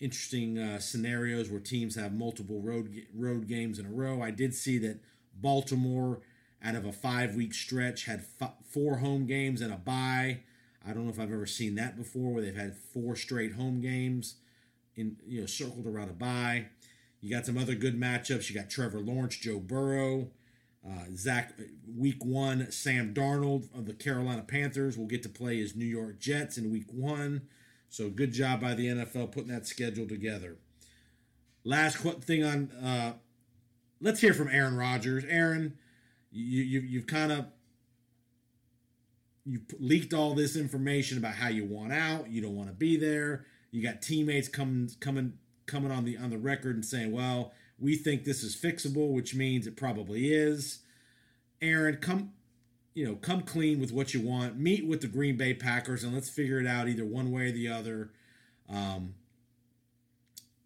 interesting 0.00 0.58
uh, 0.58 0.78
scenarios 0.78 1.50
where 1.50 1.60
teams 1.60 1.94
have 1.96 2.14
multiple 2.14 2.60
road 2.60 2.90
road 3.14 3.48
games 3.48 3.78
in 3.78 3.86
a 3.86 3.90
row. 3.90 4.22
I 4.22 4.30
did 4.30 4.54
see 4.54 4.78
that 4.78 5.00
Baltimore, 5.34 6.20
out 6.62 6.74
of 6.74 6.84
a 6.84 6.92
five 6.92 7.34
week 7.34 7.54
stretch, 7.54 8.04
had 8.04 8.24
f- 8.40 8.54
four 8.68 8.98
home 8.98 9.26
games 9.26 9.60
and 9.60 9.72
a 9.72 9.76
bye. 9.76 10.40
I 10.86 10.92
don't 10.92 11.04
know 11.04 11.10
if 11.10 11.20
I've 11.20 11.32
ever 11.32 11.46
seen 11.46 11.74
that 11.76 11.96
before, 11.96 12.32
where 12.32 12.42
they've 12.42 12.56
had 12.56 12.76
four 12.76 13.16
straight 13.16 13.52
home 13.52 13.80
games 13.80 14.36
in 14.96 15.16
you 15.26 15.40
know 15.40 15.46
circled 15.46 15.86
around 15.86 16.10
a 16.10 16.14
bye. 16.14 16.66
You 17.20 17.30
got 17.30 17.46
some 17.46 17.58
other 17.58 17.74
good 17.74 17.98
matchups. 17.98 18.48
You 18.48 18.56
got 18.56 18.70
Trevor 18.70 19.00
Lawrence, 19.00 19.36
Joe 19.36 19.58
Burrow, 19.58 20.28
uh, 20.86 21.04
Zach. 21.14 21.54
Week 21.96 22.24
one, 22.24 22.70
Sam 22.70 23.12
Darnold 23.12 23.74
of 23.76 23.86
the 23.86 23.94
Carolina 23.94 24.42
Panthers 24.42 24.96
will 24.96 25.06
get 25.06 25.22
to 25.24 25.28
play 25.28 25.58
his 25.58 25.74
New 25.74 25.84
York 25.84 26.20
Jets 26.20 26.58
in 26.58 26.70
Week 26.70 26.92
one. 26.92 27.42
So 27.88 28.10
good 28.10 28.32
job 28.32 28.60
by 28.60 28.74
the 28.74 28.86
NFL 28.86 29.32
putting 29.32 29.48
that 29.48 29.66
schedule 29.66 30.06
together. 30.06 30.58
Last 31.64 31.98
thing 31.98 32.44
on, 32.44 32.70
uh, 32.72 33.14
let's 34.00 34.20
hear 34.20 34.34
from 34.34 34.48
Aaron 34.48 34.76
Rodgers. 34.76 35.24
Aaron, 35.28 35.76
you, 36.30 36.62
you 36.62 36.80
you've 36.80 37.06
kind 37.06 37.32
of 37.32 37.46
you 39.44 39.60
leaked 39.78 40.12
all 40.12 40.34
this 40.34 40.56
information 40.56 41.18
about 41.18 41.34
how 41.34 41.48
you 41.48 41.64
want 41.64 41.92
out. 41.92 42.30
You 42.30 42.42
don't 42.42 42.56
want 42.56 42.68
to 42.68 42.74
be 42.74 42.96
there. 42.96 43.46
You 43.70 43.82
got 43.82 44.02
teammates 44.02 44.48
coming 44.48 44.90
coming 45.00 45.34
coming 45.66 45.90
on 45.90 46.04
the 46.04 46.16
on 46.18 46.30
the 46.30 46.38
record 46.38 46.74
and 46.74 46.84
saying, 46.84 47.12
"Well, 47.12 47.52
we 47.78 47.96
think 47.96 48.24
this 48.24 48.42
is 48.42 48.56
fixable," 48.56 49.12
which 49.12 49.34
means 49.34 49.66
it 49.66 49.76
probably 49.76 50.32
is. 50.32 50.80
Aaron, 51.60 51.96
come 51.96 52.32
you 52.94 53.06
know, 53.06 53.14
come 53.14 53.42
clean 53.42 53.78
with 53.80 53.92
what 53.92 54.12
you 54.12 54.20
want. 54.20 54.58
Meet 54.58 54.84
with 54.86 55.00
the 55.00 55.06
Green 55.06 55.36
Bay 55.36 55.54
Packers 55.54 56.02
and 56.02 56.12
let's 56.12 56.28
figure 56.28 56.60
it 56.60 56.66
out 56.66 56.88
either 56.88 57.04
one 57.04 57.30
way 57.30 57.48
or 57.48 57.52
the 57.52 57.68
other. 57.68 58.10
Um, 58.68 59.14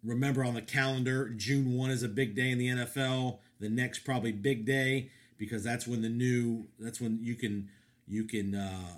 remember 0.03 0.43
on 0.43 0.55
the 0.55 0.61
calendar, 0.63 1.29
June 1.29 1.73
1 1.73 1.91
is 1.91 2.01
a 2.01 2.07
big 2.07 2.35
day 2.35 2.49
in 2.49 2.57
the 2.57 2.69
NFL. 2.69 3.37
The 3.59 3.69
next 3.69 3.99
probably 3.99 4.31
big 4.31 4.65
day 4.65 5.11
because 5.43 5.63
that's 5.63 5.87
when 5.87 6.01
the 6.01 6.09
new 6.09 6.67
that's 6.79 7.01
when 7.01 7.19
you 7.21 7.35
can 7.35 7.69
you 8.07 8.23
can 8.23 8.55
uh, 8.55 8.97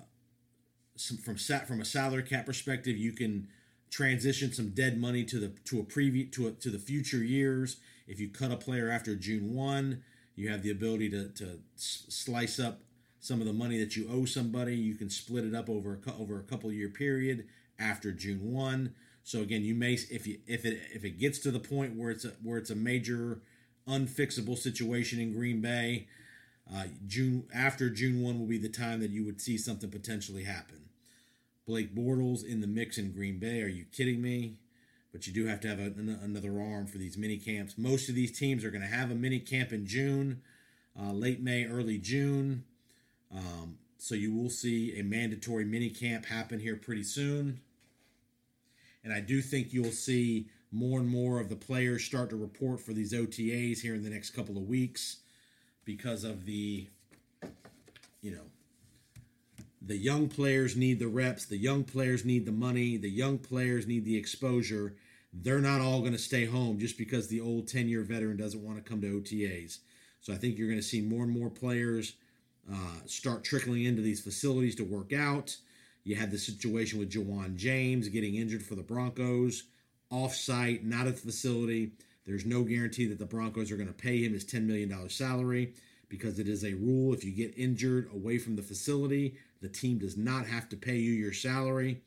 some, 0.95 1.17
from 1.17 1.37
sat 1.37 1.67
from 1.67 1.81
a 1.81 1.85
salary 1.85 2.23
cap 2.23 2.45
perspective 2.45 2.97
you 2.97 3.11
can 3.11 3.47
transition 3.89 4.51
some 4.51 4.69
dead 4.71 4.99
money 4.99 5.23
to 5.23 5.39
the 5.39 5.49
to 5.63 5.79
a 5.79 5.83
preview 5.83 6.29
to 6.31 6.47
a, 6.47 6.51
to 6.51 6.69
the 6.69 6.79
future 6.79 7.23
years. 7.23 7.77
If 8.07 8.19
you 8.19 8.29
cut 8.29 8.51
a 8.51 8.57
player 8.57 8.89
after 8.89 9.15
June 9.15 9.53
1, 9.53 10.03
you 10.35 10.49
have 10.49 10.63
the 10.63 10.71
ability 10.71 11.09
to 11.11 11.29
to 11.29 11.59
slice 11.75 12.59
up 12.59 12.81
some 13.19 13.39
of 13.39 13.47
the 13.47 13.53
money 13.53 13.79
that 13.79 13.95
you 13.95 14.07
owe 14.11 14.25
somebody. 14.25 14.75
You 14.75 14.95
can 14.95 15.09
split 15.09 15.45
it 15.45 15.55
up 15.55 15.69
over 15.69 15.99
a, 16.05 16.21
over 16.21 16.39
a 16.39 16.43
couple 16.43 16.71
year 16.71 16.89
period 16.89 17.45
after 17.79 18.11
June 18.11 18.51
one. 18.51 18.93
So 19.23 19.41
again, 19.41 19.63
you 19.63 19.75
may 19.75 19.93
if 19.93 20.27
you 20.27 20.39
if 20.45 20.65
it 20.65 20.79
if 20.93 21.03
it 21.03 21.17
gets 21.17 21.39
to 21.39 21.51
the 21.51 21.59
point 21.59 21.95
where 21.95 22.11
it's 22.11 22.25
a 22.25 22.33
where 22.43 22.57
it's 22.57 22.69
a 22.69 22.75
major 22.75 23.39
unfixable 23.87 24.57
situation 24.57 25.19
in 25.19 25.31
Green 25.31 25.61
Bay, 25.61 26.07
uh, 26.73 26.85
June 27.05 27.47
after 27.53 27.89
June 27.89 28.21
one 28.21 28.39
will 28.39 28.47
be 28.47 28.57
the 28.57 28.69
time 28.69 28.99
that 29.01 29.11
you 29.11 29.23
would 29.23 29.39
see 29.39 29.57
something 29.57 29.89
potentially 29.89 30.43
happen. 30.43 30.89
Blake 31.67 31.95
Bortles 31.95 32.43
in 32.43 32.61
the 32.61 32.67
mix 32.67 32.97
in 32.97 33.11
Green 33.11 33.39
Bay. 33.39 33.61
Are 33.61 33.67
you 33.67 33.85
kidding 33.91 34.21
me? 34.21 34.57
But 35.11 35.27
you 35.27 35.33
do 35.33 35.45
have 35.45 35.61
to 35.61 35.67
have 35.67 35.79
a, 35.79 35.93
another 36.23 36.59
arm 36.59 36.87
for 36.87 36.97
these 36.97 37.17
mini 37.17 37.37
camps. 37.37 37.77
Most 37.77 38.09
of 38.09 38.15
these 38.15 38.37
teams 38.37 38.63
are 38.63 38.71
going 38.71 38.81
to 38.81 38.87
have 38.87 39.11
a 39.11 39.15
mini 39.15 39.39
camp 39.39 39.71
in 39.71 39.85
June, 39.85 40.41
uh, 40.99 41.11
late 41.11 41.41
May, 41.41 41.65
early 41.65 41.97
June. 41.97 42.65
Um, 43.33 43.77
so 43.97 44.13
you 44.13 44.33
will 44.35 44.49
see 44.49 44.99
a 44.99 45.03
mandatory 45.03 45.65
mini 45.65 45.89
camp 45.89 46.25
happen 46.25 46.59
here 46.59 46.75
pretty 46.75 47.03
soon. 47.03 47.61
And 49.03 49.13
I 49.13 49.21
do 49.21 49.41
think 49.41 49.71
you'll 49.71 49.91
see 49.91 50.47
more 50.71 50.99
and 50.99 51.07
more 51.07 51.39
of 51.39 51.49
the 51.49 51.55
players 51.55 52.03
start 52.03 52.29
to 52.31 52.35
report 52.35 52.81
for 52.81 52.91
these 52.91 53.13
OTAs 53.13 53.79
here 53.79 53.95
in 53.95 54.03
the 54.03 54.09
next 54.09 54.31
couple 54.31 54.57
of 54.57 54.67
weeks 54.67 55.17
because 55.85 56.23
of 56.23 56.45
the, 56.45 56.87
you 58.21 58.31
know, 58.31 58.41
the 59.81 59.95
young 59.95 60.27
players 60.27 60.75
need 60.75 60.99
the 60.99 61.07
reps, 61.07 61.45
the 61.45 61.57
young 61.57 61.83
players 61.83 62.25
need 62.25 62.45
the 62.45 62.51
money, 62.51 62.97
the 62.97 63.09
young 63.09 63.37
players 63.37 63.85
need 63.85 64.03
the 64.03 64.17
exposure. 64.17 64.95
They're 65.31 65.59
not 65.59 65.79
all 65.79 65.99
going 65.99 66.13
to 66.13 66.17
stay 66.17 66.45
home 66.45 66.79
just 66.79 66.97
because 66.97 67.27
the 67.27 67.39
old 67.41 67.67
10 67.67 67.87
year 67.87 68.01
veteran 68.01 68.35
doesn't 68.35 68.63
want 68.63 68.83
to 68.83 68.89
come 68.89 69.01
to 69.01 69.21
OTAs. 69.21 69.79
So 70.21 70.33
I 70.33 70.37
think 70.37 70.57
you're 70.57 70.67
going 70.67 70.79
to 70.79 70.85
see 70.85 71.01
more 71.01 71.23
and 71.23 71.31
more 71.31 71.51
players 71.51 72.13
uh, 72.71 72.97
start 73.05 73.43
trickling 73.43 73.83
into 73.83 74.01
these 74.01 74.21
facilities 74.21 74.75
to 74.75 74.83
work 74.83 75.13
out. 75.13 75.55
You 76.03 76.15
had 76.15 76.31
the 76.31 76.39
situation 76.39 76.97
with 76.97 77.11
Ja'Wuan 77.11 77.55
James 77.55 78.09
getting 78.09 78.35
injured 78.35 78.63
for 78.63 78.73
the 78.73 78.81
Broncos, 78.81 79.63
off-site, 80.09 80.83
not 80.83 81.05
at 81.05 81.15
the 81.15 81.21
facility. 81.21 81.91
There's 82.25 82.45
no 82.45 82.63
guarantee 82.63 83.05
that 83.07 83.19
the 83.19 83.25
Broncos 83.25 83.71
are 83.71 83.77
going 83.77 83.87
to 83.87 83.93
pay 83.93 84.23
him 84.23 84.33
his 84.33 84.45
$10 84.45 84.65
million 84.65 85.09
salary 85.09 85.73
because 86.09 86.39
it 86.39 86.47
is 86.47 86.63
a 86.63 86.73
rule 86.73 87.13
if 87.13 87.23
you 87.23 87.31
get 87.31 87.57
injured 87.57 88.09
away 88.13 88.37
from 88.37 88.55
the 88.55 88.61
facility, 88.61 89.35
the 89.61 89.69
team 89.69 89.97
does 89.97 90.17
not 90.17 90.45
have 90.45 90.69
to 90.69 90.75
pay 90.75 90.95
you 90.95 91.11
your 91.13 91.33
salary. 91.33 92.01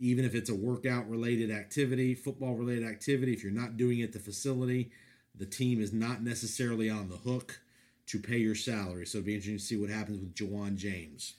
Even 0.00 0.24
if 0.24 0.34
it's 0.34 0.50
a 0.50 0.54
workout 0.54 1.08
related 1.08 1.50
activity, 1.50 2.14
football 2.14 2.54
related 2.54 2.86
activity, 2.86 3.32
if 3.32 3.42
you're 3.42 3.52
not 3.52 3.76
doing 3.76 4.00
it 4.00 4.04
at 4.04 4.12
the 4.12 4.18
facility, 4.18 4.90
the 5.34 5.46
team 5.46 5.80
is 5.80 5.92
not 5.92 6.22
necessarily 6.22 6.88
on 6.88 7.08
the 7.08 7.16
hook 7.16 7.60
to 8.06 8.18
pay 8.18 8.38
your 8.38 8.54
salary. 8.54 9.06
So 9.06 9.18
it'll 9.18 9.26
be 9.26 9.34
interesting 9.34 9.58
to 9.58 9.64
see 9.64 9.76
what 9.76 9.90
happens 9.90 10.20
with 10.20 10.34
Ja'Wuan 10.34 10.76
James. 10.76 11.34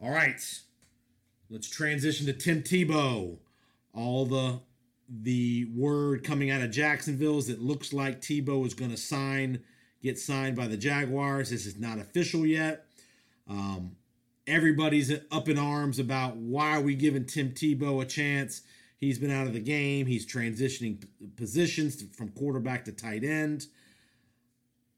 All 0.00 0.10
right, 0.10 0.40
let's 1.48 1.68
transition 1.68 2.26
to 2.26 2.32
Tim 2.32 2.62
Tebow. 2.62 3.38
All 3.94 4.26
the 4.26 4.60
the 5.08 5.66
word 5.74 6.24
coming 6.24 6.50
out 6.50 6.62
of 6.62 6.70
Jacksonville 6.70 7.38
is 7.38 7.48
it 7.48 7.60
looks 7.60 7.92
like 7.92 8.20
Tebow 8.20 8.66
is 8.66 8.74
going 8.74 8.90
to 8.90 8.96
sign, 8.96 9.62
get 10.02 10.18
signed 10.18 10.56
by 10.56 10.66
the 10.66 10.76
Jaguars. 10.76 11.50
This 11.50 11.66
is 11.66 11.78
not 11.78 11.98
official 11.98 12.46
yet. 12.46 12.86
Um, 13.48 13.96
everybody's 14.46 15.12
up 15.30 15.48
in 15.48 15.58
arms 15.58 15.98
about 15.98 16.36
why 16.36 16.76
are 16.76 16.80
we 16.80 16.94
giving 16.94 17.26
Tim 17.26 17.50
Tebow 17.50 18.02
a 18.02 18.06
chance? 18.06 18.62
He's 18.98 19.18
been 19.18 19.30
out 19.30 19.46
of 19.46 19.52
the 19.52 19.60
game. 19.60 20.06
He's 20.06 20.26
transitioning 20.26 21.04
positions 21.36 22.02
from 22.16 22.30
quarterback 22.30 22.86
to 22.86 22.92
tight 22.92 23.24
end 23.24 23.66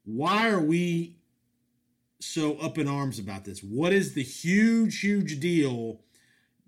why 0.07 0.49
are 0.49 0.61
we 0.61 1.17
so 2.19 2.55
up 2.57 2.77
in 2.77 2.87
arms 2.87 3.19
about 3.19 3.43
this? 3.43 3.59
What 3.61 3.91
is 3.91 4.13
the 4.13 4.23
huge, 4.23 5.01
huge 5.01 5.39
deal 5.41 5.99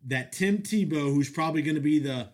that 0.06 0.34
Tim 0.34 0.58
Tebow, 0.60 1.14
who's 1.14 1.30
probably 1.30 1.62
going 1.62 1.76
to 1.76 1.82
be 1.82 2.00
the 2.00 2.28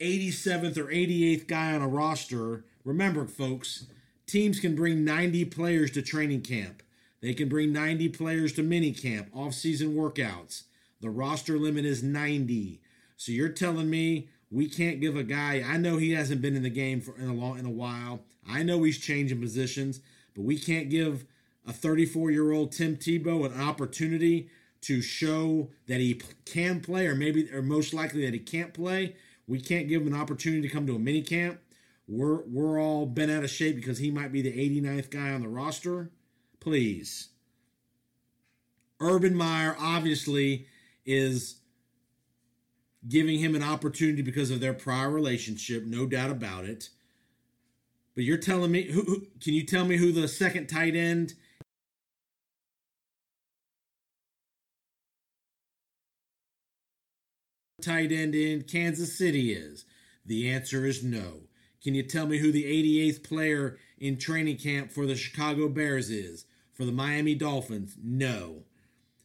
87th 0.00 0.76
or 0.76 0.86
88th 0.86 1.46
guy 1.46 1.74
on 1.74 1.82
a 1.82 1.88
roster, 1.88 2.64
remember, 2.84 3.26
folks, 3.26 3.86
teams 4.26 4.60
can 4.60 4.74
bring 4.74 5.04
90 5.04 5.46
players 5.46 5.90
to 5.92 6.02
training 6.02 6.42
camp. 6.42 6.82
They 7.22 7.34
can 7.34 7.48
bring 7.48 7.72
90 7.72 8.10
players 8.10 8.52
to 8.54 8.62
mini 8.62 8.92
camp, 8.92 9.28
off-season 9.34 9.94
workouts. 9.94 10.64
The 11.00 11.10
roster 11.10 11.58
limit 11.58 11.84
is 11.84 12.02
90. 12.02 12.80
So 13.16 13.32
you're 13.32 13.48
telling 13.48 13.88
me 13.88 14.28
we 14.50 14.68
can't 14.68 15.00
give 15.00 15.16
a 15.16 15.22
guy? 15.22 15.62
I 15.66 15.76
know 15.76 15.96
he 15.96 16.12
hasn't 16.12 16.42
been 16.42 16.56
in 16.56 16.62
the 16.62 16.70
game 16.70 17.00
for 17.00 17.16
in 17.16 17.28
a 17.28 17.34
long 17.34 17.58
in 17.58 17.66
a 17.66 17.70
while. 17.70 18.20
I 18.48 18.62
know 18.62 18.82
he's 18.82 18.98
changing 18.98 19.40
positions. 19.40 20.00
But 20.34 20.44
we 20.44 20.58
can't 20.58 20.90
give 20.90 21.24
a 21.66 21.72
34 21.72 22.30
year 22.30 22.52
old 22.52 22.72
Tim 22.72 22.96
Tebow 22.96 23.46
an 23.46 23.60
opportunity 23.60 24.50
to 24.82 25.00
show 25.00 25.70
that 25.88 25.98
he 25.98 26.20
can 26.44 26.80
play, 26.80 27.06
or 27.06 27.14
maybe, 27.14 27.50
or 27.52 27.62
most 27.62 27.92
likely 27.92 28.24
that 28.24 28.34
he 28.34 28.38
can't 28.38 28.74
play. 28.74 29.16
We 29.46 29.60
can't 29.60 29.88
give 29.88 30.02
him 30.02 30.08
an 30.08 30.20
opportunity 30.20 30.62
to 30.62 30.68
come 30.68 30.86
to 30.86 30.96
a 30.96 30.98
mini 30.98 31.22
camp. 31.22 31.60
We're 32.08 32.42
we're 32.46 32.80
all 32.80 33.06
bent 33.06 33.30
out 33.30 33.44
of 33.44 33.50
shape 33.50 33.76
because 33.76 33.98
he 33.98 34.10
might 34.10 34.32
be 34.32 34.42
the 34.42 34.52
89th 34.52 35.10
guy 35.10 35.30
on 35.32 35.42
the 35.42 35.48
roster. 35.48 36.10
Please. 36.60 37.28
Urban 39.00 39.34
Meyer 39.34 39.76
obviously 39.78 40.66
is 41.04 41.56
giving 43.08 43.38
him 43.38 43.54
an 43.54 43.62
opportunity 43.62 44.22
because 44.22 44.50
of 44.50 44.60
their 44.60 44.72
prior 44.72 45.10
relationship, 45.10 45.84
no 45.84 46.06
doubt 46.06 46.30
about 46.30 46.64
it. 46.64 46.88
But 48.14 48.24
you're 48.24 48.38
telling 48.38 48.72
me 48.72 48.84
who, 48.84 49.02
who 49.02 49.26
can 49.40 49.54
you 49.54 49.64
tell 49.64 49.84
me 49.84 49.96
who 49.96 50.10
the 50.10 50.26
second 50.26 50.68
tight 50.68 50.96
end 50.96 51.34
tight 57.86 58.10
end 58.10 58.34
in 58.34 58.62
Kansas 58.62 59.16
City 59.16 59.52
is? 59.52 59.84
The 60.24 60.50
answer 60.50 60.84
is 60.84 61.04
no. 61.04 61.42
Can 61.82 61.94
you 61.94 62.02
tell 62.02 62.26
me 62.26 62.38
who 62.38 62.50
the 62.50 62.64
88th 62.64 63.22
player 63.22 63.78
in 63.98 64.18
training 64.18 64.56
camp 64.58 64.90
for 64.90 65.06
the 65.06 65.14
Chicago 65.14 65.68
Bears 65.68 66.10
is? 66.10 66.46
For 66.74 66.84
the 66.84 66.92
Miami 66.92 67.36
Dolphins? 67.36 67.96
No. 68.02 68.64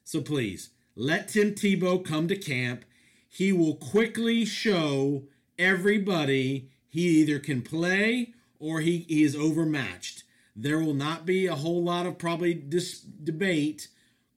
So 0.04 0.22
please, 0.22 0.70
let 0.96 1.28
Tim 1.30 1.56
Tebow 1.56 2.06
come 2.06 2.28
to 2.28 2.36
camp. 2.36 2.86
he 3.28 3.52
will 3.52 3.76
quickly 3.76 4.46
show 4.46 5.24
everybody 5.58 6.70
he 6.90 7.22
either 7.22 7.40
can 7.40 7.62
play 7.62 8.34
or 8.60 8.82
he, 8.82 9.00
he 9.08 9.24
is 9.24 9.36
overmatched. 9.36 10.24
There 10.56 10.80
will 10.80 10.94
not 10.94 11.26
be 11.26 11.48
a 11.48 11.56
whole 11.56 11.82
lot 11.82 12.06
of 12.06 12.18
probably 12.20 12.54
dis- 12.54 13.00
debate 13.00 13.88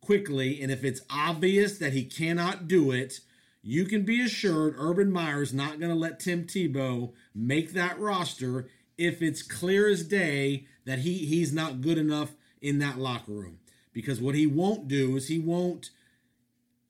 quickly, 0.01 0.63
and 0.63 0.71
if 0.71 0.85
it's 0.85 1.01
obvious 1.11 1.77
that 1.79 1.93
he 1.93 2.05
cannot 2.05 2.69
do 2.69 2.93
it, 2.93 3.21
you 3.67 3.87
can 3.87 4.03
be 4.03 4.21
assured 4.21 4.75
Urban 4.79 5.11
Meyer 5.11 5.41
is 5.41 5.55
not 5.55 5.81
going 5.81 5.91
to 5.91 5.99
let 5.99 6.21
Tim 6.21 6.45
Tebow 6.45 7.13
make 7.35 7.73
that 7.73 7.99
roster 7.99 8.69
if 8.99 9.23
it's 9.23 9.43
clear 9.43 9.89
as 9.89 10.05
day 10.05 10.67
that 10.85 11.01
he 11.01 11.25
he's 11.25 11.51
not 11.53 11.81
good 11.81 11.97
enough 11.97 12.33
in 12.61 12.79
that 12.81 12.99
locker 12.99 13.33
room. 13.33 13.59
Because 13.95 14.21
what 14.21 14.35
he 14.35 14.47
won't 14.47 14.87
do 14.87 15.17
is 15.17 15.29
he 15.29 15.39
won't 15.39 15.91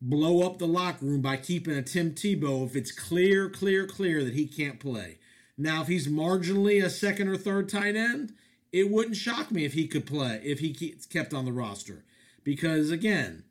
blow 0.00 0.42
up 0.44 0.58
the 0.58 0.66
locker 0.66 1.06
room 1.06 1.22
by 1.22 1.36
keeping 1.36 1.74
a 1.74 1.82
Tim 1.82 2.10
Tebow 2.10 2.66
if 2.66 2.74
it's 2.74 2.90
clear, 2.90 3.48
clear, 3.48 3.86
clear 3.86 4.24
that 4.24 4.34
he 4.34 4.46
can't 4.46 4.80
play. 4.80 5.18
Now, 5.56 5.82
if 5.82 5.88
he's 5.88 6.08
marginally 6.08 6.84
a 6.84 6.90
second 6.90 7.28
or 7.28 7.36
third 7.36 7.68
tight 7.68 7.94
end, 7.94 8.34
it 8.72 8.90
wouldn't 8.90 9.16
shock 9.16 9.52
me 9.52 9.64
if 9.64 9.74
he 9.74 9.86
could 9.86 10.06
play, 10.06 10.40
if 10.42 10.58
he 10.58 10.74
kept 11.08 11.32
on 11.32 11.44
the 11.44 11.52
roster. 11.52 12.04
Because 12.42 12.90
again, 12.90 13.44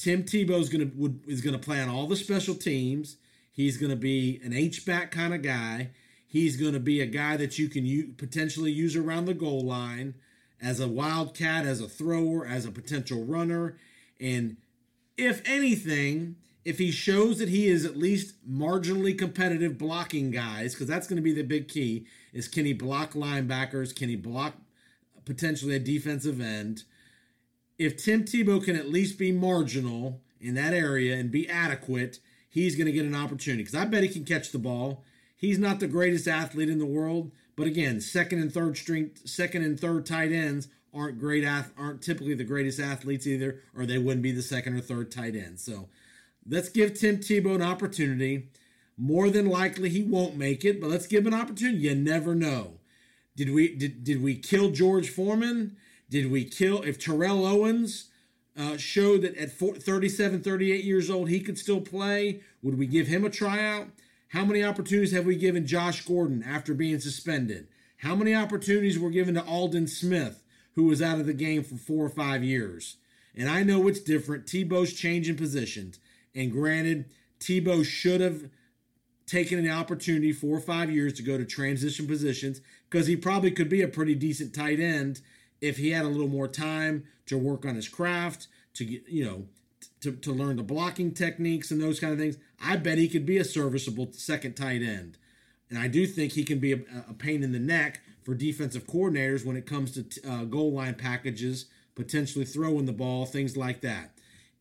Tim 0.00 0.22
Tebow 0.22 0.58
is 0.58 0.70
gonna 0.70 0.90
would, 0.96 1.20
is 1.26 1.42
gonna 1.42 1.58
play 1.58 1.78
on 1.78 1.90
all 1.90 2.06
the 2.06 2.16
special 2.16 2.54
teams. 2.54 3.18
He's 3.52 3.76
gonna 3.76 3.96
be 3.96 4.40
an 4.42 4.54
H 4.54 4.86
back 4.86 5.10
kind 5.10 5.34
of 5.34 5.42
guy. 5.42 5.90
He's 6.26 6.56
gonna 6.56 6.80
be 6.80 7.02
a 7.02 7.06
guy 7.06 7.36
that 7.36 7.58
you 7.58 7.68
can 7.68 7.84
u- 7.84 8.14
potentially 8.16 8.72
use 8.72 8.96
around 8.96 9.26
the 9.26 9.34
goal 9.34 9.60
line 9.60 10.14
as 10.62 10.80
a 10.80 10.88
wildcat, 10.88 11.66
as 11.66 11.82
a 11.82 11.88
thrower, 11.88 12.46
as 12.46 12.64
a 12.64 12.70
potential 12.70 13.24
runner, 13.24 13.76
and 14.18 14.56
if 15.18 15.42
anything, 15.46 16.36
if 16.64 16.78
he 16.78 16.90
shows 16.90 17.38
that 17.38 17.50
he 17.50 17.68
is 17.68 17.84
at 17.84 17.96
least 17.96 18.34
marginally 18.50 19.16
competitive 19.16 19.76
blocking 19.76 20.30
guys, 20.30 20.72
because 20.72 20.86
that's 20.86 21.06
going 21.06 21.16
to 21.16 21.22
be 21.22 21.34
the 21.34 21.42
big 21.42 21.68
key, 21.68 22.06
is 22.32 22.48
can 22.48 22.64
he 22.64 22.72
block 22.72 23.12
linebackers? 23.12 23.94
Can 23.94 24.08
he 24.08 24.16
block 24.16 24.54
potentially 25.26 25.76
a 25.76 25.78
defensive 25.78 26.40
end? 26.40 26.84
If 27.80 27.96
Tim 27.96 28.24
Tebow 28.24 28.62
can 28.62 28.76
at 28.76 28.90
least 28.90 29.16
be 29.18 29.32
marginal 29.32 30.20
in 30.38 30.52
that 30.54 30.74
area 30.74 31.16
and 31.16 31.30
be 31.30 31.48
adequate, 31.48 32.18
he's 32.46 32.76
going 32.76 32.84
to 32.84 32.92
get 32.92 33.06
an 33.06 33.14
opportunity. 33.14 33.62
Because 33.62 33.74
I 33.74 33.86
bet 33.86 34.02
he 34.02 34.10
can 34.10 34.26
catch 34.26 34.52
the 34.52 34.58
ball. 34.58 35.02
He's 35.34 35.58
not 35.58 35.80
the 35.80 35.86
greatest 35.86 36.28
athlete 36.28 36.68
in 36.68 36.78
the 36.78 36.84
world, 36.84 37.30
but 37.56 37.66
again, 37.66 38.02
second 38.02 38.40
and 38.40 38.52
third 38.52 38.76
string, 38.76 39.12
second 39.24 39.64
and 39.64 39.80
third 39.80 40.04
tight 40.04 40.30
ends 40.30 40.68
aren't 40.92 41.18
great 41.18 41.42
aren't 41.42 42.02
typically 42.02 42.34
the 42.34 42.44
greatest 42.44 42.78
athletes 42.78 43.26
either, 43.26 43.62
or 43.74 43.86
they 43.86 43.96
wouldn't 43.96 44.22
be 44.22 44.32
the 44.32 44.42
second 44.42 44.74
or 44.74 44.82
third 44.82 45.10
tight 45.10 45.34
end. 45.34 45.58
So 45.58 45.88
let's 46.46 46.68
give 46.68 46.92
Tim 46.92 47.16
Tebow 47.16 47.54
an 47.54 47.62
opportunity. 47.62 48.50
More 48.98 49.30
than 49.30 49.48
likely 49.48 49.88
he 49.88 50.02
won't 50.02 50.36
make 50.36 50.66
it, 50.66 50.82
but 50.82 50.90
let's 50.90 51.06
give 51.06 51.24
him 51.26 51.32
an 51.32 51.40
opportunity. 51.40 51.78
You 51.78 51.94
never 51.94 52.34
know. 52.34 52.74
Did 53.36 53.54
we 53.54 53.74
did, 53.74 54.04
did 54.04 54.22
we 54.22 54.34
kill 54.34 54.70
George 54.70 55.08
Foreman? 55.08 55.78
Did 56.10 56.30
we 56.30 56.44
kill 56.44 56.82
if 56.82 56.98
Terrell 56.98 57.46
Owens 57.46 58.10
uh, 58.58 58.76
showed 58.76 59.22
that 59.22 59.36
at 59.36 59.52
4, 59.52 59.76
37, 59.76 60.42
38 60.42 60.84
years 60.84 61.08
old 61.08 61.28
he 61.28 61.40
could 61.40 61.56
still 61.56 61.80
play? 61.80 62.40
Would 62.62 62.76
we 62.76 62.86
give 62.86 63.06
him 63.06 63.24
a 63.24 63.30
tryout? 63.30 63.86
How 64.28 64.44
many 64.44 64.62
opportunities 64.62 65.12
have 65.12 65.24
we 65.24 65.36
given 65.36 65.66
Josh 65.66 66.04
Gordon 66.04 66.42
after 66.42 66.74
being 66.74 67.00
suspended? 67.00 67.68
How 67.98 68.14
many 68.14 68.34
opportunities 68.34 68.98
were 68.98 69.10
given 69.10 69.34
to 69.34 69.44
Aldon 69.44 69.86
Smith, 69.86 70.42
who 70.74 70.84
was 70.84 71.00
out 71.00 71.20
of 71.20 71.26
the 71.26 71.32
game 71.32 71.62
for 71.62 71.76
four 71.76 72.04
or 72.04 72.10
five 72.10 72.42
years? 72.42 72.96
And 73.36 73.48
I 73.48 73.62
know 73.62 73.86
it's 73.86 74.00
different. 74.00 74.46
Tebow's 74.46 74.92
changing 74.92 75.36
positions. 75.36 76.00
And 76.34 76.50
granted, 76.50 77.06
Tebow 77.38 77.84
should 77.84 78.20
have 78.20 78.50
taken 79.26 79.58
an 79.60 79.70
opportunity 79.70 80.32
four 80.32 80.56
or 80.56 80.60
five 80.60 80.90
years 80.90 81.12
to 81.14 81.22
go 81.22 81.38
to 81.38 81.44
transition 81.44 82.06
positions 82.06 82.60
because 82.88 83.06
he 83.06 83.16
probably 83.16 83.52
could 83.52 83.68
be 83.68 83.82
a 83.82 83.88
pretty 83.88 84.14
decent 84.14 84.52
tight 84.52 84.80
end 84.80 85.20
if 85.60 85.76
he 85.76 85.90
had 85.90 86.04
a 86.04 86.08
little 86.08 86.28
more 86.28 86.48
time 86.48 87.04
to 87.26 87.38
work 87.38 87.64
on 87.64 87.74
his 87.74 87.88
craft, 87.88 88.48
to 88.74 88.84
you 88.84 89.24
know, 89.24 89.46
to, 90.00 90.12
to 90.12 90.32
learn 90.32 90.56
the 90.56 90.62
blocking 90.62 91.12
techniques 91.12 91.70
and 91.70 91.80
those 91.80 92.00
kind 92.00 92.12
of 92.12 92.18
things. 92.18 92.36
I 92.62 92.76
bet 92.76 92.98
he 92.98 93.08
could 93.08 93.26
be 93.26 93.38
a 93.38 93.44
serviceable 93.44 94.08
second 94.12 94.54
tight 94.54 94.82
end. 94.82 95.18
And 95.68 95.78
I 95.78 95.88
do 95.88 96.06
think 96.06 96.32
he 96.32 96.44
can 96.44 96.58
be 96.58 96.72
a, 96.72 96.80
a 97.08 97.14
pain 97.14 97.42
in 97.42 97.52
the 97.52 97.58
neck 97.58 98.00
for 98.22 98.34
defensive 98.34 98.86
coordinators 98.86 99.44
when 99.44 99.56
it 99.56 99.66
comes 99.66 99.92
to 99.92 100.30
uh, 100.30 100.44
goal 100.44 100.72
line 100.72 100.94
packages, 100.94 101.66
potentially 101.94 102.44
throwing 102.44 102.86
the 102.86 102.92
ball, 102.92 103.24
things 103.24 103.56
like 103.56 103.80
that. 103.82 104.12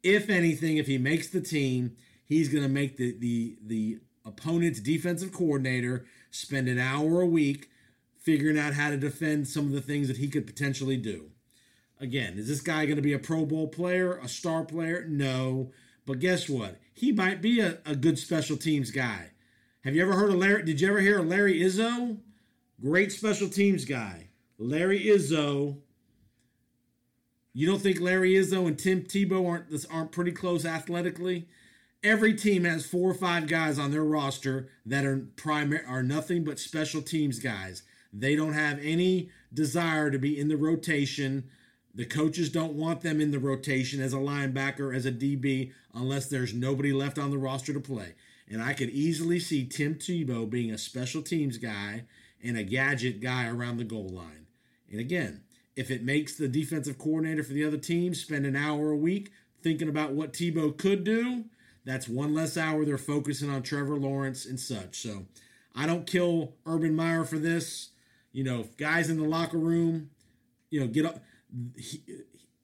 If 0.04 0.30
anything, 0.30 0.78
if 0.78 0.88
he 0.88 0.98
makes 0.98 1.28
the 1.28 1.42
team, 1.42 1.96
he's 2.26 2.50
going 2.50 2.64
to 2.64 2.70
make 2.70 2.98
the, 2.98 3.18
the, 3.18 3.58
the 3.66 4.00
opponent's 4.26 4.80
defensive 4.80 5.34
coordinator 5.34 6.06
spend 6.32 6.68
an 6.68 6.80
hour 6.80 7.22
a 7.22 7.26
week 7.26 7.70
figuring 8.20 8.58
out 8.60 8.74
how 8.74 8.90
to 8.90 8.98
defend 8.98 9.48
some 9.48 9.66
of 9.66 9.72
the 9.72 9.82
things 9.82 10.08
that 10.08 10.18
he 10.18 10.28
could 10.28 10.46
potentially 10.46 10.98
do. 10.98 11.32
Again, 12.00 12.38
is 12.38 12.48
this 12.48 12.62
guy 12.62 12.86
going 12.86 12.96
to 12.96 13.02
be 13.02 13.14
a 13.14 13.20
Pro 13.20 13.46
Bowl 13.46 13.68
player, 13.68 14.18
a 14.18 14.28
star 14.28 14.64
player? 14.64 15.06
No. 15.08 15.72
But 16.06 16.20
guess 16.20 16.50
what? 16.50 16.80
He 16.94 17.12
might 17.12 17.42
be 17.42 17.60
a, 17.60 17.80
a 17.86 17.96
good 17.96 18.18
special 18.18 18.58
teams 18.58 18.92
guy. 18.92 19.32
Have 19.84 19.96
you 19.96 20.02
ever 20.02 20.14
heard 20.14 20.30
of 20.30 20.36
Larry? 20.36 20.64
Did 20.64 20.82
you 20.82 20.90
ever 20.90 21.00
hear 21.00 21.20
of 21.20 21.28
Larry 21.28 21.60
Izzo? 21.60 22.18
Great 22.82 23.12
special 23.12 23.50
teams 23.50 23.86
guy. 23.86 24.30
Larry 24.58 25.02
Izzo. 25.06 25.80
You 27.54 27.68
don't 27.68 27.82
think 27.82 28.00
Larry 28.00 28.34
Izzo 28.34 28.68
and 28.68 28.78
Tim 28.78 29.04
Tebow 29.04 29.48
aren't 29.48 29.86
aren't 29.90 30.12
pretty 30.12 30.32
close 30.32 30.66
athletically? 30.66 31.48
Every 32.02 32.34
team 32.34 32.64
has 32.64 32.86
four 32.86 33.12
or 33.12 33.14
five 33.14 33.48
guys 33.48 33.78
on 33.78 33.92
their 33.92 34.04
roster 34.04 34.70
that 34.86 35.06
are 35.06 35.28
primary 35.36 35.86
are 35.86 36.04
nothing 36.04 36.44
but 36.44 36.60
special 36.60 37.02
teams 37.02 37.40
guys. 37.40 37.84
They 38.12 38.36
don't 38.36 38.54
have 38.54 38.80
any 38.82 39.30
desire 39.54 40.10
to 40.12 40.18
be 40.18 40.40
in 40.40 40.48
the 40.48 40.58
rotation. 40.58 41.50
The 41.94 42.06
coaches 42.06 42.50
don't 42.50 42.74
want 42.74 43.02
them 43.02 43.22
in 43.22 43.32
the 43.32 43.40
rotation 43.40 44.02
as 44.02 44.14
a 44.14 44.18
linebacker, 44.18 44.96
as 44.96 45.06
a 45.06 45.12
DB, 45.12 45.72
unless 45.94 46.28
there's 46.28 46.54
nobody 46.54 46.92
left 46.92 47.20
on 47.20 47.32
the 47.32 47.38
roster 47.38 47.74
to 47.74 47.80
play. 47.80 48.16
And 48.48 48.62
I 48.64 48.74
could 48.74 48.90
easily 48.90 49.40
see 49.40 49.66
Tim 49.66 49.96
Tebow 49.96 50.50
being 50.50 50.72
a 50.72 50.78
special 50.78 51.22
teams 51.22 51.58
guy 51.58 52.06
and 52.44 52.58
a 52.58 52.64
gadget 52.64 53.22
guy 53.22 53.48
around 53.48 53.78
the 53.78 53.84
goal 53.84 54.10
line. 54.10 54.48
And 54.90 55.00
again, 55.00 55.44
if 55.76 55.92
it 55.92 56.04
makes 56.04 56.36
the 56.36 56.48
defensive 56.48 56.98
coordinator 56.98 57.44
for 57.44 57.54
the 57.54 57.66
other 57.66 57.78
team 57.78 58.14
spend 58.16 58.46
an 58.46 58.56
hour 58.56 58.92
a 58.92 58.98
week 58.98 59.32
thinking 59.62 59.90
about 59.90 60.14
what 60.14 60.34
Tebow 60.34 60.76
could 60.76 61.04
do, 61.04 61.46
that's 61.86 62.08
one 62.08 62.34
less 62.34 62.58
hour 62.58 62.86
they're 62.86 62.98
focusing 62.98 63.50
on 63.50 63.62
Trevor 63.62 63.96
Lawrence 63.98 64.46
and 64.46 64.60
such. 64.60 65.00
So 65.00 65.26
I 65.76 65.86
don't 65.86 66.08
kill 66.08 66.56
Urban 66.66 66.96
Meyer 66.96 67.24
for 67.24 67.38
this. 67.38 67.90
You 68.32 68.44
know, 68.44 68.68
guys 68.78 69.10
in 69.10 69.18
the 69.18 69.28
locker 69.28 69.58
room, 69.58 70.12
you 70.70 70.80
know, 70.80 70.88
get 70.88 71.06
up. 71.06 71.20
He, 71.76 72.04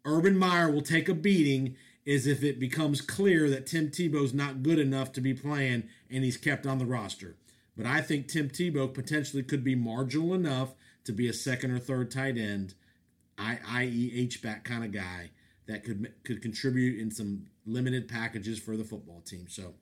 Urban 0.06 0.38
Meyer 0.38 0.70
will 0.70 0.82
take 0.82 1.10
a 1.10 1.16
beating 1.16 1.76
is 2.06 2.28
if 2.28 2.44
it 2.44 2.60
becomes 2.60 3.02
clear 3.02 3.50
that 3.50 3.66
Tim 3.66 3.90
Tebow's 3.90 4.34
not 4.34 4.62
good 4.62 4.78
enough 4.78 5.12
to 5.14 5.22
be 5.22 5.34
playing 5.34 5.90
and 6.10 6.24
he's 6.24 6.38
kept 6.38 6.68
on 6.68 6.78
the 6.78 6.86
roster. 6.86 7.36
But 7.76 7.88
I 7.88 8.02
think 8.02 8.28
Tim 8.28 8.50
Tebow 8.50 8.94
potentially 8.94 9.44
could 9.44 9.64
be 9.64 9.76
marginal 9.76 10.34
enough 10.34 10.76
to 11.04 11.12
be 11.12 11.28
a 11.28 11.34
second 11.34 11.72
or 11.72 11.80
third 11.80 12.12
tight 12.12 12.38
end, 12.38 12.76
i.e. 13.38 14.12
H-back 14.16 14.64
kind 14.64 14.86
of 14.86 14.92
guy 14.92 15.32
that 15.68 15.84
could 15.84 16.14
could 16.24 16.42
contribute 16.42 17.00
in 17.00 17.12
some 17.12 17.48
limited 17.66 18.08
packages 18.08 18.60
for 18.60 18.78
the 18.78 18.84
football 18.84 19.22
team. 19.22 19.48
So 19.50 19.74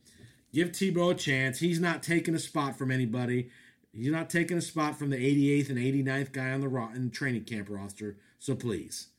give 0.54 0.69
Tebow 0.69 1.12
a 1.12 1.15
chance. 1.15 1.60
He's 1.60 1.80
not 1.80 2.02
taking 2.02 2.36
a 2.36 2.39
spot 2.39 2.78
from 2.78 2.89
anybody. 2.89 3.50
He's 3.95 4.12
not 4.12 4.29
taking 4.29 4.58
a 4.58 4.62
spot 4.62 4.97
from 4.97 5.12
the 5.12 5.17
88th 5.17 5.69
and 5.69 5.77
89th 5.77 6.32
guy 6.32 6.51
on 6.51 6.62
the 6.62 6.67
ro- 6.67 6.89
in 6.95 7.12
training 7.12 7.43
camp 7.43 7.67
roster. 7.69 8.17
So 8.39 8.56
please, 8.56 9.10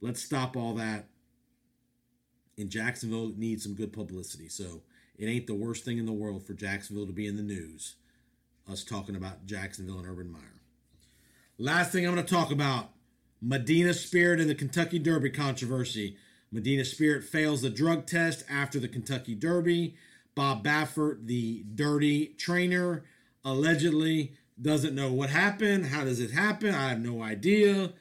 let's 0.00 0.22
stop 0.22 0.56
all 0.56 0.74
that. 0.74 1.06
And 2.58 2.68
Jacksonville 2.68 3.32
needs 3.36 3.62
some 3.62 3.74
good 3.74 3.92
publicity. 3.92 4.48
So 4.48 4.82
it 5.16 5.26
ain't 5.26 5.46
the 5.46 5.54
worst 5.54 5.84
thing 5.84 5.98
in 5.98 6.06
the 6.06 6.12
world 6.12 6.44
for 6.44 6.54
Jacksonville 6.54 7.06
to 7.06 7.12
be 7.12 7.26
in 7.26 7.36
the 7.36 7.42
news. 7.42 7.94
Us 8.70 8.82
talking 8.82 9.14
about 9.14 9.46
Jacksonville 9.46 9.98
and 9.98 10.08
Urban 10.08 10.32
Meyer. 10.32 10.60
Last 11.58 11.92
thing 11.92 12.06
I'm 12.06 12.14
going 12.14 12.26
to 12.26 12.34
talk 12.34 12.50
about 12.50 12.90
Medina 13.40 13.94
Spirit 13.94 14.40
and 14.40 14.50
the 14.50 14.54
Kentucky 14.54 14.98
Derby 14.98 15.30
controversy. 15.30 16.16
Medina 16.50 16.84
Spirit 16.84 17.24
fails 17.24 17.62
the 17.62 17.70
drug 17.70 18.06
test 18.06 18.44
after 18.50 18.80
the 18.80 18.88
Kentucky 18.88 19.34
Derby. 19.34 19.96
Bob 20.34 20.64
Baffert, 20.64 21.26
the 21.26 21.64
dirty 21.74 22.34
trainer, 22.38 23.04
allegedly 23.44 24.32
doesn't 24.60 24.94
know 24.94 25.12
what 25.12 25.30
happened. 25.30 25.86
How 25.86 26.04
does 26.04 26.20
it 26.20 26.30
happen? 26.30 26.74
I 26.74 26.88
have 26.88 27.00
no 27.00 27.22
idea. 27.22 27.92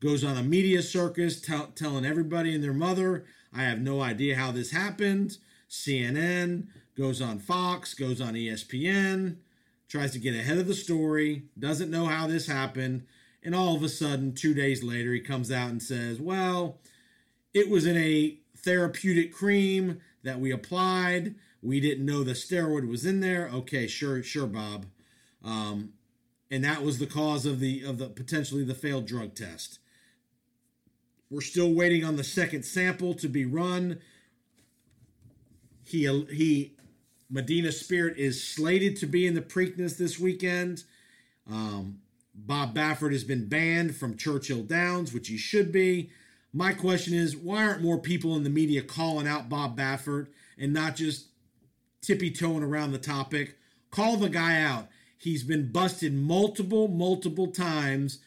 Goes 0.00 0.24
on 0.24 0.36
a 0.36 0.42
media 0.42 0.82
circus 0.82 1.40
tell, 1.40 1.68
telling 1.68 2.04
everybody 2.04 2.54
and 2.54 2.62
their 2.62 2.72
mother, 2.72 3.24
I 3.52 3.62
have 3.62 3.80
no 3.80 4.00
idea 4.00 4.36
how 4.36 4.50
this 4.52 4.70
happened. 4.70 5.38
CNN 5.70 6.66
goes 6.96 7.22
on 7.22 7.38
Fox, 7.38 7.94
goes 7.94 8.20
on 8.20 8.34
ESPN, 8.34 9.36
tries 9.88 10.12
to 10.12 10.18
get 10.18 10.34
ahead 10.34 10.58
of 10.58 10.66
the 10.66 10.74
story, 10.74 11.44
doesn't 11.58 11.90
know 11.90 12.06
how 12.06 12.26
this 12.26 12.46
happened. 12.46 13.06
And 13.42 13.54
all 13.54 13.74
of 13.74 13.82
a 13.82 13.88
sudden, 13.88 14.34
two 14.34 14.54
days 14.54 14.82
later, 14.82 15.12
he 15.12 15.20
comes 15.20 15.50
out 15.50 15.70
and 15.70 15.82
says, 15.82 16.20
Well, 16.20 16.78
it 17.54 17.68
was 17.68 17.86
in 17.86 17.96
a 17.96 18.38
therapeutic 18.56 19.32
cream 19.32 20.00
that 20.22 20.40
we 20.40 20.50
applied. 20.50 21.34
We 21.60 21.80
didn't 21.80 22.06
know 22.06 22.22
the 22.22 22.32
steroid 22.32 22.88
was 22.88 23.06
in 23.06 23.20
there. 23.20 23.48
Okay, 23.52 23.86
sure, 23.86 24.22
sure, 24.22 24.46
Bob. 24.46 24.86
Um, 25.44 25.94
and 26.50 26.64
that 26.64 26.82
was 26.82 26.98
the 26.98 27.06
cause 27.06 27.46
of 27.46 27.60
the 27.60 27.82
of 27.82 27.98
the 27.98 28.08
potentially 28.08 28.64
the 28.64 28.74
failed 28.74 29.06
drug 29.06 29.34
test. 29.34 29.78
We're 31.30 31.40
still 31.40 31.72
waiting 31.72 32.04
on 32.04 32.16
the 32.16 32.24
second 32.24 32.64
sample 32.64 33.14
to 33.14 33.28
be 33.28 33.46
run. 33.46 34.00
He 35.84 36.04
he 36.30 36.76
Medina 37.30 37.72
Spirit 37.72 38.18
is 38.18 38.46
slated 38.46 38.96
to 38.98 39.06
be 39.06 39.26
in 39.26 39.34
the 39.34 39.40
Preakness 39.40 39.96
this 39.96 40.18
weekend. 40.18 40.84
Um, 41.50 42.00
Bob 42.34 42.74
Baffert 42.74 43.12
has 43.12 43.24
been 43.24 43.48
banned 43.48 43.96
from 43.96 44.16
Churchill 44.16 44.62
Downs, 44.62 45.12
which 45.12 45.28
he 45.28 45.38
should 45.38 45.72
be. 45.72 46.10
My 46.52 46.74
question 46.74 47.14
is, 47.14 47.34
why 47.34 47.64
aren't 47.64 47.82
more 47.82 47.98
people 47.98 48.36
in 48.36 48.44
the 48.44 48.50
media 48.50 48.82
calling 48.82 49.26
out 49.26 49.48
Bob 49.48 49.76
Baffert 49.76 50.26
and 50.58 50.72
not 50.74 50.96
just 50.96 51.28
tippy 52.02 52.30
toeing 52.30 52.62
around 52.62 52.92
the 52.92 52.98
topic? 52.98 53.56
Call 53.90 54.18
the 54.18 54.28
guy 54.28 54.60
out. 54.60 54.88
He's 55.22 55.44
been 55.44 55.70
busted 55.70 56.12
multiple, 56.12 56.88
multiple 56.88 57.46
times 57.46 58.18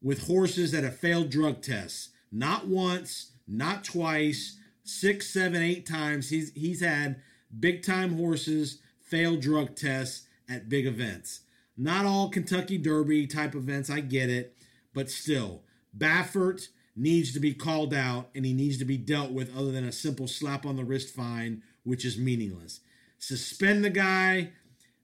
with 0.00 0.28
horses 0.28 0.72
that 0.72 0.82
have 0.82 0.96
failed 0.96 1.28
drug 1.28 1.60
tests. 1.60 2.08
Not 2.32 2.66
once, 2.66 3.32
not 3.46 3.84
twice, 3.84 4.56
six, 4.82 5.28
seven, 5.28 5.60
eight 5.60 5.84
times. 5.84 6.30
He's 6.30 6.50
he's 6.54 6.80
had 6.80 7.20
big 7.60 7.82
time 7.82 8.16
horses 8.16 8.78
fail 9.02 9.36
drug 9.36 9.76
tests 9.76 10.26
at 10.48 10.70
big 10.70 10.86
events. 10.86 11.40
Not 11.76 12.06
all 12.06 12.30
Kentucky 12.30 12.78
Derby 12.78 13.26
type 13.26 13.54
events, 13.54 13.90
I 13.90 14.00
get 14.00 14.30
it, 14.30 14.56
but 14.94 15.10
still, 15.10 15.64
Baffert 15.96 16.68
needs 16.96 17.34
to 17.34 17.40
be 17.40 17.52
called 17.52 17.92
out 17.92 18.30
and 18.34 18.46
he 18.46 18.54
needs 18.54 18.78
to 18.78 18.86
be 18.86 18.96
dealt 18.96 19.32
with 19.32 19.54
other 19.54 19.70
than 19.70 19.84
a 19.84 19.92
simple 19.92 20.26
slap 20.26 20.64
on 20.64 20.76
the 20.76 20.84
wrist 20.84 21.14
fine, 21.14 21.62
which 21.84 22.06
is 22.06 22.16
meaningless. 22.16 22.80
Suspend 23.18 23.84
the 23.84 23.90
guy. 23.90 24.52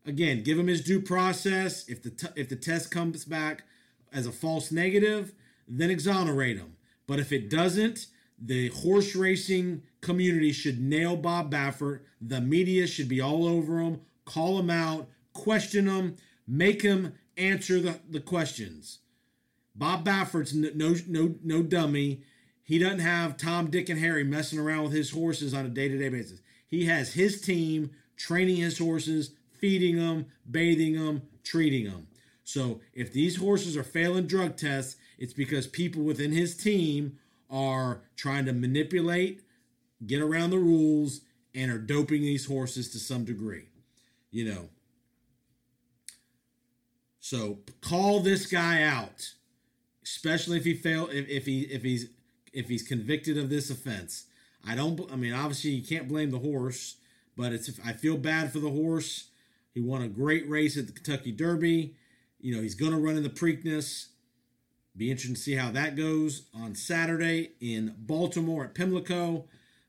Again, 0.07 0.43
give 0.43 0.59
him 0.59 0.67
his 0.67 0.83
due 0.83 1.01
process. 1.01 1.89
If 1.89 2.03
the 2.03 2.11
t- 2.11 2.27
if 2.37 2.49
the 2.49 2.57
test 2.57 2.91
comes 2.91 3.25
back 3.25 3.65
as 4.13 4.27
a 4.27 4.33
false 4.33 4.71
negative, 4.71 5.33
then 5.67 5.91
exonerate 5.91 6.59
him. 6.59 6.77
But 7.07 7.21
if 7.21 7.33
it 7.33 7.51
doesn't, 7.51 8.07
the 8.39 8.69
horse 8.69 9.15
racing 9.15 9.83
community 10.01 10.53
should 10.53 10.81
nail 10.81 11.17
Bob 11.17 11.51
Baffert. 11.51 12.01
The 12.21 12.41
media 12.41 12.87
should 12.87 13.09
be 13.09 13.21
all 13.21 13.47
over 13.47 13.79
him, 13.81 14.01
call 14.25 14.59
him 14.59 14.71
out, 14.71 15.09
question 15.33 15.87
him, 15.87 16.17
make 16.47 16.83
him 16.83 17.15
answer 17.37 17.81
the, 17.81 17.99
the 18.09 18.21
questions. 18.21 18.99
Bob 19.75 20.05
Baffert's 20.05 20.55
no 20.55 20.95
no 21.09 21.35
no 21.43 21.63
dummy. 21.63 22.23
He 22.63 22.79
doesn't 22.79 23.01
have 23.01 23.37
Tom, 23.37 23.71
Dick, 23.71 23.89
and 23.89 24.01
Harry 24.01 24.25
messing 24.25 24.59
around 24.59 24.85
with 24.85 24.93
his 24.93 25.11
horses 25.11 25.53
on 25.53 25.67
a 25.67 25.69
day 25.69 25.89
to 25.89 25.99
day 25.99 26.09
basis. 26.09 26.41
He 26.67 26.87
has 26.87 27.15
his 27.15 27.41
team 27.41 27.91
training 28.17 28.57
his 28.57 28.79
horses, 28.79 29.33
feeding 29.65 29.97
them, 29.97 30.27
bathing 30.51 30.93
them, 30.93 31.23
treating 31.43 31.87
them. 31.87 32.07
So 32.45 32.83
if 32.93 33.15
these 33.15 33.37
horses 33.37 33.79
are 33.79 33.83
failing 33.83 34.27
drug 34.27 34.59
tests, 34.59 34.97
it's 35.17 35.33
because 35.33 35.67
people 35.67 36.03
within 36.03 36.33
his 36.33 36.55
team 36.55 37.17
are 37.49 38.03
trying 38.15 38.45
to 38.45 38.53
manipulate, 38.53 39.41
get 40.07 40.21
around 40.21 40.51
the 40.51 40.59
rules, 40.59 41.23
and 41.55 41.73
are 41.73 41.79
doping 41.79 42.21
these 42.21 42.45
horses 42.45 42.91
to 42.91 42.99
some 42.99 43.25
degree. 43.25 43.71
You 44.31 44.53
know. 44.53 44.69
So 47.21 47.61
call 47.81 48.21
this 48.21 48.45
guy 48.45 48.83
out, 48.83 49.33
especially 50.03 50.59
if 50.59 50.65
he 50.67 50.75
fail 50.75 51.09
if, 51.11 51.27
if 51.27 51.47
he 51.47 51.63
if 51.63 51.83
he's 51.83 52.11
if 52.53 52.69
he's 52.69 52.83
convicted 52.83 53.39
of 53.39 53.49
this 53.49 53.71
offense. 53.71 54.27
I 54.63 54.75
don't. 54.75 55.11
I 55.11 55.17
mean, 55.17 55.33
obviously 55.33 55.71
you 55.71 55.83
can't 55.83 56.07
blame 56.07 56.33
the 56.33 56.41
horse, 56.41 56.97
but 57.35 57.55
it's. 57.55 57.71
I 57.83 57.95
feel 57.95 58.19
bad 58.19 58.53
for 58.53 58.59
the 58.59 58.69
horse. 58.69 59.31
He 59.75 59.81
won 59.81 60.03
a 60.03 60.09
great 60.09 60.49
race 60.49 60.77
at 60.79 60.87
the 60.87 60.93
Kentucky 60.93 61.33
Derby. 61.33 61.95
You 62.41 62.55
know 62.55 62.63
he's 62.63 62.77
going 62.77 62.93
to 62.93 62.99
run 62.99 63.17
in 63.17 63.23
the 63.23 63.29
Preakness. 63.29 64.07
Be 64.97 65.11
interesting 65.11 65.35
to 65.35 65.41
see 65.41 65.57
how 65.57 65.73
that 65.73 65.97
goes 65.97 66.47
on 66.55 66.77
Saturday 66.77 67.53
in 67.61 67.95
Baltimore 67.99 68.65
at 68.65 68.75
Pimlico. 68.75 69.47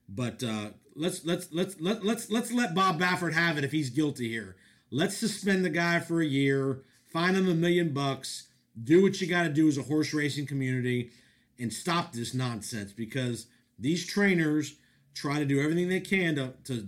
But 0.08 0.42
uh, 0.42 0.70
let's 0.96 1.24
let's 1.24 1.48
let's 1.52 1.80
let, 1.80 2.04
let's 2.04 2.30
let's 2.30 2.52
let 2.52 2.74
Bob 2.74 3.00
Baffert 3.00 3.34
have 3.34 3.56
it 3.58 3.64
if 3.64 3.72
he's 3.72 3.90
guilty 3.90 4.28
here. 4.28 4.56
Let's 4.90 5.16
suspend 5.16 5.64
the 5.64 5.70
guy 5.70 6.00
for 6.00 6.20
a 6.20 6.26
year, 6.26 6.82
fine 7.04 7.34
him 7.34 7.48
a 7.48 7.54
million 7.54 7.92
bucks, 7.92 8.48
do 8.82 9.02
what 9.02 9.20
you 9.20 9.26
got 9.26 9.44
to 9.44 9.48
do 9.48 9.68
as 9.68 9.78
a 9.78 9.82
horse 9.82 10.12
racing 10.12 10.46
community, 10.46 11.10
and 11.58 11.72
stop 11.72 12.12
this 12.12 12.34
nonsense 12.34 12.92
because 12.92 13.46
these 13.78 14.06
trainers 14.06 14.76
try 15.14 15.38
to 15.38 15.44
do 15.44 15.60
everything 15.60 15.88
they 15.88 16.00
can 16.00 16.36
to, 16.36 16.52
to 16.64 16.86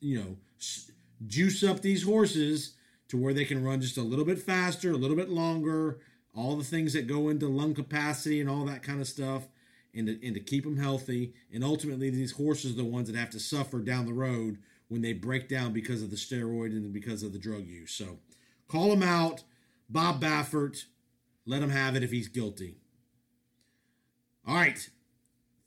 you 0.00 0.18
know 0.18 0.36
juice 1.26 1.62
up 1.62 1.80
these 1.80 2.04
horses 2.04 2.74
to 3.08 3.16
where 3.16 3.34
they 3.34 3.44
can 3.44 3.62
run 3.62 3.80
just 3.80 3.98
a 3.98 4.02
little 4.02 4.24
bit 4.24 4.38
faster, 4.38 4.90
a 4.90 4.96
little 4.96 5.16
bit 5.16 5.28
longer, 5.28 5.98
all 6.34 6.56
the 6.56 6.64
things 6.64 6.92
that 6.94 7.06
go 7.06 7.28
into 7.28 7.46
lung 7.46 7.74
capacity 7.74 8.40
and 8.40 8.48
all 8.48 8.64
that 8.64 8.82
kind 8.82 9.00
of 9.00 9.06
stuff, 9.06 9.48
and 9.94 10.06
to, 10.06 10.26
and 10.26 10.34
to 10.34 10.40
keep 10.40 10.64
them 10.64 10.78
healthy. 10.78 11.34
And 11.52 11.62
ultimately, 11.62 12.10
these 12.10 12.32
horses 12.32 12.72
are 12.72 12.76
the 12.76 12.84
ones 12.84 13.10
that 13.10 13.18
have 13.18 13.30
to 13.30 13.40
suffer 13.40 13.80
down 13.80 14.06
the 14.06 14.14
road 14.14 14.58
when 14.88 15.02
they 15.02 15.12
break 15.12 15.48
down 15.48 15.72
because 15.72 16.02
of 16.02 16.10
the 16.10 16.16
steroid 16.16 16.70
and 16.70 16.92
because 16.92 17.22
of 17.22 17.32
the 17.32 17.38
drug 17.38 17.66
use. 17.66 17.92
So 17.92 18.18
call 18.68 18.92
him 18.92 19.02
out, 19.02 19.42
Bob 19.88 20.20
Baffert. 20.22 20.84
Let 21.44 21.62
him 21.62 21.70
have 21.70 21.96
it 21.96 22.02
if 22.02 22.10
he's 22.10 22.28
guilty. 22.28 22.76
All 24.46 24.54
right. 24.54 24.88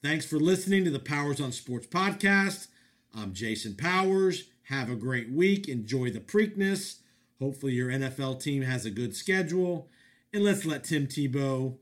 Thanks 0.02 0.26
for 0.26 0.40
listening 0.40 0.84
to 0.86 0.92
the 0.92 1.00
Powers 1.00 1.42
on 1.42 1.52
Sports 1.52 1.88
podcast. 1.88 2.68
I'm 3.14 3.34
Jason 3.34 3.76
Powers. 3.76 4.50
Have 4.66 4.90
a 4.90 4.96
great 4.96 5.32
week. 5.32 5.68
Enjoy 5.68 6.10
the 6.10 6.20
Preakness. 6.20 7.00
Hopefully, 7.40 7.74
your 7.74 7.90
NFL 7.90 8.42
team 8.42 8.64
has 8.64 8.86
a 8.86 8.92
good 8.92 9.16
schedule. 9.16 9.90
And 10.34 10.44
let's 10.44 10.66
let 10.66 10.84
Tim 10.84 11.08
Tebow 11.08 11.78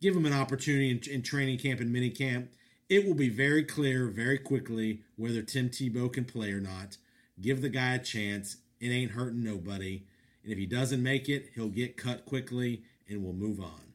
give 0.00 0.16
him 0.16 0.26
an 0.26 0.32
opportunity 0.32 0.90
in, 0.90 1.00
in 1.12 1.22
training 1.22 1.58
camp 1.58 1.80
and 1.80 1.92
mini 1.92 2.10
camp. 2.10 2.50
It 2.88 3.06
will 3.06 3.14
be 3.14 3.28
very 3.28 3.64
clear 3.64 4.06
very 4.06 4.38
quickly 4.38 5.02
whether 5.16 5.42
Tim 5.42 5.68
Tebow 5.68 6.12
can 6.12 6.24
play 6.24 6.52
or 6.52 6.60
not. 6.60 6.96
Give 7.40 7.60
the 7.60 7.68
guy 7.68 7.94
a 7.94 7.98
chance. 7.98 8.58
It 8.80 8.88
ain't 8.88 9.12
hurting 9.12 9.42
nobody. 9.42 10.04
And 10.42 10.52
if 10.52 10.58
he 10.58 10.66
doesn't 10.66 11.02
make 11.02 11.28
it, 11.28 11.50
he'll 11.54 11.68
get 11.68 11.96
cut 11.96 12.24
quickly 12.24 12.82
and 13.08 13.22
we'll 13.22 13.32
move 13.32 13.60
on. 13.60 13.92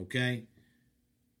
Okay? 0.00 0.44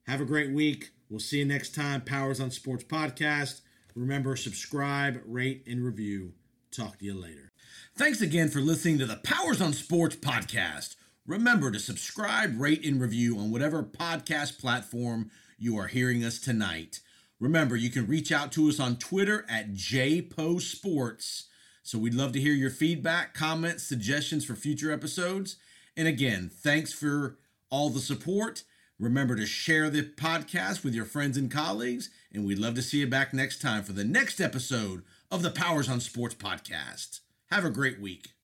Have 0.06 0.20
a 0.20 0.26
great 0.26 0.52
week. 0.52 0.90
We'll 1.08 1.20
see 1.20 1.38
you 1.38 1.44
next 1.44 1.74
time. 1.74 2.00
Powers 2.02 2.40
on 2.40 2.50
Sports 2.50 2.84
Podcast. 2.84 3.60
Remember, 3.94 4.36
subscribe, 4.36 5.20
rate, 5.26 5.64
and 5.66 5.84
review. 5.84 6.32
Talk 6.70 6.98
to 6.98 7.04
you 7.04 7.14
later. 7.14 7.52
Thanks 7.94 8.22
again 8.22 8.48
for 8.48 8.60
listening 8.60 8.98
to 8.98 9.06
the 9.06 9.16
Powers 9.16 9.60
on 9.60 9.74
Sports 9.74 10.16
Podcast. 10.16 10.96
Remember 11.26 11.70
to 11.70 11.78
subscribe, 11.78 12.58
rate, 12.58 12.84
and 12.84 13.00
review 13.00 13.38
on 13.38 13.50
whatever 13.50 13.82
podcast 13.82 14.58
platform 14.58 15.30
you 15.58 15.76
are 15.76 15.86
hearing 15.88 16.24
us 16.24 16.40
tonight. 16.40 17.00
Remember, 17.38 17.76
you 17.76 17.90
can 17.90 18.06
reach 18.06 18.32
out 18.32 18.50
to 18.52 18.68
us 18.68 18.80
on 18.80 18.96
Twitter 18.96 19.44
at 19.48 19.72
JPoSports. 19.74 21.44
So 21.82 21.98
we'd 21.98 22.14
love 22.14 22.32
to 22.32 22.40
hear 22.40 22.54
your 22.54 22.70
feedback, 22.70 23.34
comments, 23.34 23.82
suggestions 23.82 24.44
for 24.44 24.54
future 24.54 24.92
episodes. 24.92 25.56
And 25.96 26.08
again, 26.08 26.50
thanks 26.52 26.92
for 26.92 27.36
all 27.68 27.90
the 27.90 28.00
support. 28.00 28.62
Remember 29.02 29.34
to 29.34 29.46
share 29.46 29.90
the 29.90 30.04
podcast 30.04 30.84
with 30.84 30.94
your 30.94 31.04
friends 31.04 31.36
and 31.36 31.50
colleagues, 31.50 32.08
and 32.32 32.46
we'd 32.46 32.60
love 32.60 32.76
to 32.76 32.82
see 32.82 32.98
you 32.98 33.08
back 33.08 33.34
next 33.34 33.60
time 33.60 33.82
for 33.82 33.92
the 33.92 34.04
next 34.04 34.40
episode 34.40 35.02
of 35.28 35.42
the 35.42 35.50
Powers 35.50 35.88
on 35.88 35.98
Sports 35.98 36.36
podcast. 36.36 37.18
Have 37.50 37.64
a 37.64 37.70
great 37.70 38.00
week. 38.00 38.32